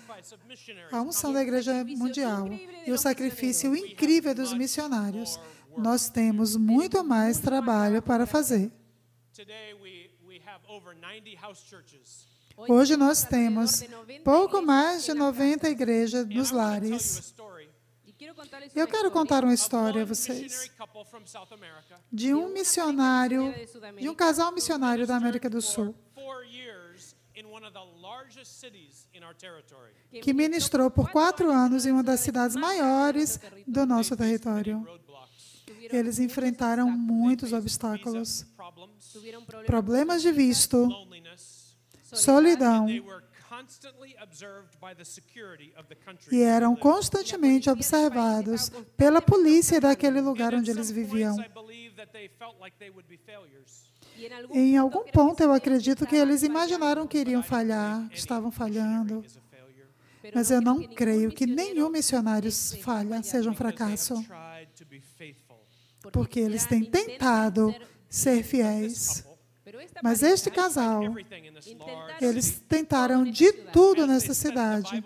a 0.91 1.01
unção 1.01 1.33
da 1.33 1.41
Igreja 1.41 1.83
Mundial 1.83 2.47
e 2.85 2.91
o 2.91 2.97
sacrifício 2.97 3.75
incrível 3.75 4.33
dos 4.33 4.53
missionários. 4.53 5.39
Nós 5.77 6.09
temos 6.09 6.55
muito 6.55 7.03
mais 7.03 7.39
trabalho 7.39 8.01
para 8.01 8.25
fazer. 8.25 8.71
We 10.27 10.41
have 10.45 10.61
over 10.67 10.93
90 10.93 11.35
house 11.37 11.63
churches. 11.63 12.36
Hoje 12.57 12.97
nós 12.97 13.23
temos 13.23 13.83
pouco 14.23 14.61
mais 14.63 15.05
de 15.05 15.13
90 15.13 15.69
igrejas 15.69 16.27
nos 16.27 16.49
lares. 16.49 17.35
Eu 18.75 18.87
quero 18.87 19.11
contar 19.11 19.43
uma 19.43 19.53
história 19.53 20.01
a 20.01 20.05
vocês 20.05 20.71
de 22.11 22.33
um 22.33 22.51
missionário, 22.51 23.53
de 23.99 24.09
um 24.09 24.15
casal 24.15 24.51
missionário 24.51 25.05
da 25.05 25.15
América 25.15 25.47
do 25.47 25.61
Sul, 25.61 25.93
que 30.21 30.33
ministrou 30.33 30.89
por 30.89 31.11
quatro 31.11 31.51
anos 31.51 31.85
em 31.85 31.91
uma 31.91 32.03
das 32.03 32.21
cidades 32.21 32.55
maiores 32.55 33.39
do 33.67 33.85
nosso 33.85 34.17
território. 34.17 34.85
Eles 35.91 36.19
enfrentaram 36.19 36.89
muitos 36.89 37.53
obstáculos, 37.53 38.45
problemas 39.65 40.21
de 40.21 40.31
visto, 40.31 40.89
solidão, 42.15 42.83
and 42.83 42.87
they 42.87 42.99
were 42.99 43.23
constantly 43.49 44.15
observed 44.21 44.77
by 44.79 44.93
the 44.93 45.03
security 45.05 45.73
of 45.77 45.87
the 45.87 45.95
country. 45.95 46.35
e 46.35 46.41
eram 46.41 46.75
constantemente 46.75 47.69
observados 47.69 48.71
pela 48.95 49.21
polícia 49.21 49.79
daquele 49.79 50.21
lugar 50.21 50.53
onde 50.53 50.69
eles 50.69 50.91
viviam. 50.91 51.35
Em 54.53 54.77
algum 54.77 55.03
ponto, 55.05 55.41
eu 55.43 55.51
acredito 55.53 56.05
que 56.05 56.15
eles 56.15 56.43
imaginaram 56.43 57.07
que 57.07 57.17
iriam 57.17 57.43
falhar, 57.43 58.07
que 58.09 58.17
estavam 58.17 58.51
falhando. 58.51 59.23
Mas 60.33 60.51
eu 60.51 60.61
não 60.61 60.83
creio 60.83 61.31
que 61.31 61.45
nenhum 61.45 61.89
missionário 61.89 62.51
falha, 62.81 63.21
seja 63.23 63.49
um 63.49 63.53
Because 63.53 63.77
they 63.77 63.85
have 63.85 63.97
fracasso, 63.97 64.23
tried 64.23 64.67
to 64.75 64.85
be 64.85 64.99
faithful. 64.99 65.57
porque 66.11 66.39
eles 66.39 66.65
têm 66.65 66.83
tentado 66.83 67.73
ser 68.09 68.43
fiéis. 68.43 69.26
Mas 70.03 70.23
este 70.23 70.49
casal, 70.51 71.01
eles 72.21 72.59
tentaram 72.67 73.23
de 73.23 73.51
tudo 73.51 74.05
the 74.07 74.33
cidade. 74.33 75.03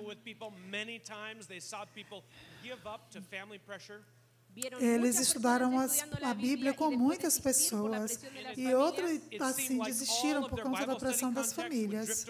Eles 4.79 5.17
estudaram 5.19 5.79
as- 5.79 6.03
a 6.21 6.33
Bíblia 6.33 6.73
com 6.73 6.91
muitas 6.91 7.39
pessoas 7.39 8.19
e 8.57 8.73
outros 8.73 9.21
assim 9.39 9.79
desistiram 9.81 10.47
por 10.49 10.61
conta 10.61 10.85
da 10.85 10.95
pressão 10.95 11.31
das 11.31 11.53
famílias. 11.53 12.25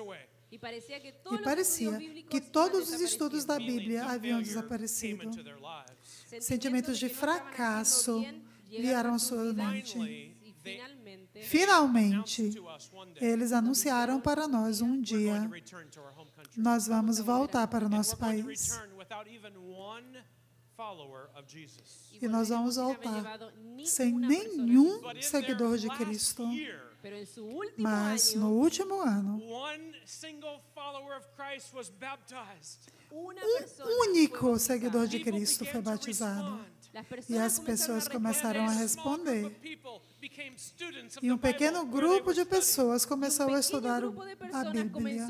y 0.53 0.57
parecía 0.59 0.99
que 0.99 1.07
E 1.07 1.11
todos 1.13 1.41
parecia 1.43 1.99
que 2.29 2.41
todos 2.41 2.89
os 2.91 2.99
estudos 3.01 3.45
da 3.45 3.57
Bíblia 3.57 4.05
haviam 4.05 4.41
desaparecido. 4.41 5.31
Sentimentos 6.41 6.99
de 6.99 7.07
fracasso 7.09 8.23
vieram 8.69 9.13
à 9.15 9.19
sua 9.19 9.53
mente. 9.53 10.35
Finalmente 11.51 12.53
eles 13.17 13.51
anunciaram 13.51 14.21
para 14.21 14.47
nós 14.47 14.79
um 14.79 15.01
dia: 15.01 15.51
nós 16.55 16.87
vamos 16.87 17.19
voltar 17.19 17.67
para 17.67 17.85
o 17.85 17.89
nosso 17.89 18.15
país. 18.15 18.79
E 22.21 22.27
nós 22.29 22.47
vamos 22.47 22.77
voltar 22.77 23.37
sem 23.85 24.13
nenhum 24.17 25.01
seguidor 25.21 25.77
de 25.77 25.89
Cristo. 25.89 26.47
Mas 27.77 28.35
no 28.35 28.51
último 28.51 29.01
ano, 29.01 29.41
um 33.11 34.09
único 34.09 34.57
seguidor 34.59 35.07
de 35.07 35.19
Cristo 35.19 35.65
foi 35.65 35.81
batizado. 35.81 36.65
E 37.29 37.37
as 37.37 37.57
pessoas 37.59 38.07
começaram 38.07 38.65
a 38.65 38.71
responder. 38.71 39.55
E 41.21 41.31
um 41.31 41.37
pequeno 41.37 41.85
grupo 41.85 42.33
de 42.33 42.45
pessoas 42.45 43.05
começou 43.05 43.53
a 43.53 43.59
estudar 43.59 44.03
a 44.03 44.63
Bíblia. 44.65 45.27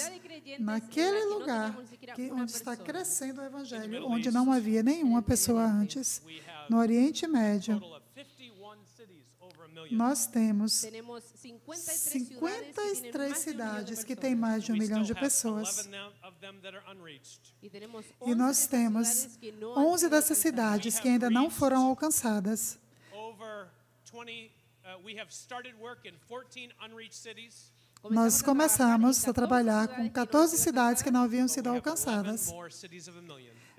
naquele 0.58 1.24
lugar 1.26 1.74
que, 2.14 2.30
onde 2.30 2.52
está 2.52 2.76
crescendo 2.76 3.40
o 3.40 3.44
Evangelho, 3.44 4.06
onde 4.06 4.30
não 4.30 4.52
havia 4.52 4.82
nenhuma 4.82 5.22
pessoa 5.22 5.64
antes. 5.64 6.22
No 6.68 6.78
Oriente 6.78 7.24
a 7.24 7.28
Médio, 7.28 7.80
total 7.80 7.96
of 7.96 8.02
51 8.14 8.84
cities 8.96 9.24
over 9.40 9.51
a 9.51 9.51
million. 9.51 9.51
Nós 9.90 10.26
temos 10.26 10.80
Tenemos 10.80 11.24
53 11.24 12.12
53 12.12 13.38
cidades 13.38 14.04
que 14.04 14.16
têm 14.16 14.34
mais 14.34 14.64
de 14.64 14.72
um 14.72 14.76
milhão 14.76 15.02
de 15.02 15.14
pessoas. 15.14 15.86
11 15.86 15.90
of 16.22 16.38
them 16.40 16.60
that 16.60 16.76
are 16.76 16.96
unreached. 16.96 17.54
E, 17.62 17.68
tenemos 17.68 18.06
11 18.20 18.34
nós 18.34 18.66
temos 18.66 19.08
cidades 19.08 19.36
que 19.36 19.52
não 19.52 19.72
han 19.72 19.86
11 19.86 20.08
sido 20.08 20.10
dessas 20.10 20.38
cidades 20.38 21.00
que 21.00 21.08
ainda 21.08 21.30
não 21.30 21.50
foram 21.50 21.86
alcançadas. 21.86 22.78
Over 23.12 23.68
20, 24.12 24.50
uh, 24.84 25.04
we 25.04 25.18
have 25.18 25.32
started 25.32 25.74
work 25.80 26.08
in 26.08 26.14
14 26.28 26.70
unreached 26.84 27.14
cities. 27.14 27.72
Nós 28.10 28.42
começamos 28.42 29.26
a 29.28 29.32
trabalhar 29.32 29.86
com 29.88 30.08
14 30.10 30.56
cidades 30.58 31.02
que 31.02 31.10
não 31.10 31.22
haviam 31.22 31.46
sido 31.46 31.70
we 31.70 31.76
have 31.76 31.88
11 31.88 31.90
alcançadas. 31.90 32.52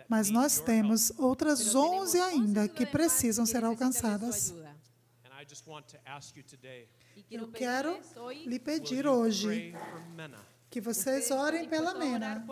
Mas 0.07 0.29
nós 0.29 0.59
temos 0.59 1.11
outras 1.17 1.75
11 1.75 2.19
ainda 2.19 2.67
que 2.67 2.85
precisam 2.85 3.45
ser 3.45 3.63
alcançadas. 3.65 4.53
Eu 7.29 7.51
quero 7.51 7.99
hoy, 8.15 8.45
lhe 8.45 8.59
pedir 8.59 9.05
you 9.05 9.11
hoje 9.11 9.75
que 10.69 10.81
vocês 10.81 11.29
orem 11.29 11.69
pela 11.69 11.93
MENA. 11.93 12.43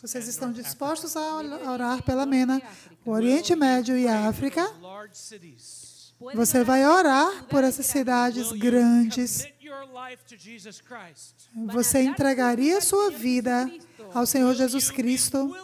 Vocês 0.00 0.28
estão 0.28 0.50
dispostos 0.50 1.14
a 1.14 1.36
orar 1.70 2.02
pela 2.02 2.24
MENA, 2.24 2.62
o 3.04 3.10
Oriente 3.10 3.54
Médio 3.54 3.98
e 3.98 4.08
a 4.08 4.28
África? 4.28 4.66
Você 6.34 6.64
vai 6.64 6.86
orar 6.86 7.44
por 7.46 7.64
essas 7.64 7.84
cidades 7.84 8.50
grandes. 8.52 9.46
Você 11.66 12.02
entregaria 12.02 12.80
sua 12.80 13.10
vida 13.10 13.70
ao 14.14 14.24
Senhor 14.24 14.54
Jesus 14.54 14.90
Cristo? 14.90 15.54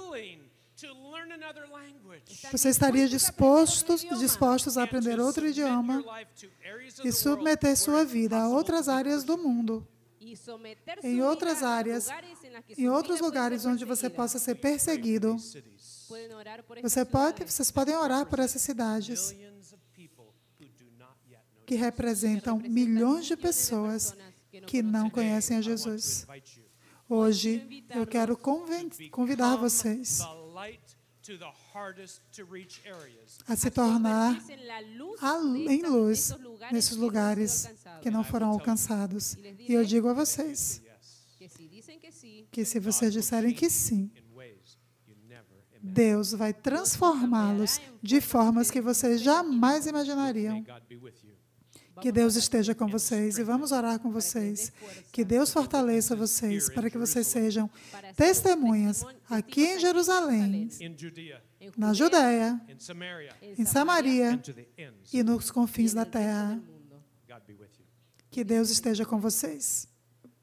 Você 2.53 2.69
estaria 2.69 3.09
dispostos, 3.09 4.03
dispostos 4.19 4.77
a 4.77 4.83
aprender 4.83 5.19
outro 5.19 5.47
idioma 5.47 6.05
e 7.05 7.13
submeter 7.13 7.77
sua 7.77 8.05
vida 8.05 8.39
a 8.39 8.49
outras 8.49 8.89
áreas 8.89 9.25
do 9.25 9.39
mundo, 9.39 9.87
em 11.03 11.23
outras 11.23 11.63
áreas, 11.63 12.09
em 12.77 12.89
outros 12.89 13.21
lugares 13.21 13.65
onde 13.65 13.85
você 13.85 14.11
possa 14.11 14.39
ser 14.39 14.57
perseguido. 14.57 15.37
Você 16.83 17.05
pode, 17.05 17.45
vocês 17.45 17.71
podem 17.71 17.97
orar 17.97 18.27
por 18.27 18.39
essas 18.39 18.63
cidades 18.63 19.35
que 21.65 21.75
representam 21.75 22.59
milhões 22.59 23.27
de 23.27 23.37
pessoas 23.37 24.15
que 24.67 24.83
não 24.83 25.11
conhecem 25.11 25.57
a 25.57 25.61
Jesus. 25.61 26.27
Hoje 27.09 27.85
eu 27.91 28.07
quero 28.07 28.37
convidar 29.11 29.57
vocês 29.57 30.21
a 33.47 33.57
se 33.57 33.71
tornar 33.71 34.39
em 35.69 35.83
luz 35.83 36.33
nesses 36.73 36.97
lugares 36.97 37.69
que 38.03 38.11
não 38.11 38.23
foram 38.25 38.49
alcançados. 38.49 39.37
E 39.69 39.73
eu 39.73 39.85
digo 39.85 40.09
a 40.09 40.13
vocês 40.13 40.83
Yes, 41.41 42.49
Que 42.51 42.65
se 42.65 42.81
vocês 42.81 43.13
disserem 43.13 43.53
que 43.55 43.69
sim, 43.71 44.11
in 44.17 44.35
ways 44.35 44.79
you 45.07 45.17
never 45.29 45.57
imagined. 45.73 45.93
Deus 45.95 46.33
vai 46.33 46.53
transformá-los 46.53 47.81
de 48.03 48.21
formas 48.21 48.71
que 48.71 48.81
vocês 48.81 49.21
jamais 49.21 49.87
imaginariam. 49.87 50.63
God 50.63 50.83
be 50.89 50.97
with 50.97 51.15
you. 51.23 51.37
Que 52.01 52.13
Deus 52.13 52.37
esteja 52.37 52.75
com 52.75 52.87
vocês 52.87 53.39
e 53.39 53.43
vamos 53.43 53.73
orar 53.73 53.99
com 53.99 54.11
vocês. 54.11 54.73
Que 55.11 55.25
Deus 55.25 55.53
fortaleça 55.53 56.15
vocês 56.15 56.69
para 56.69 56.91
que 56.91 56.99
vocês 56.99 57.27
sejam 57.27 57.71
testemunhas 58.15 59.05
aqui 59.29 59.65
em 59.65 59.79
Jerusalém, 59.79 60.69
na 61.77 61.93
Judéia, 61.93 62.61
em 63.59 63.65
Samaria 63.65 64.41
e 65.13 65.23
nos 65.23 65.51
confins 65.51 65.95
da 65.95 66.05
terra. 66.05 66.61
Que 68.31 68.45
Deus 68.45 68.71
esteja 68.71 69.05
com 69.05 69.19
vocês. 69.19 69.89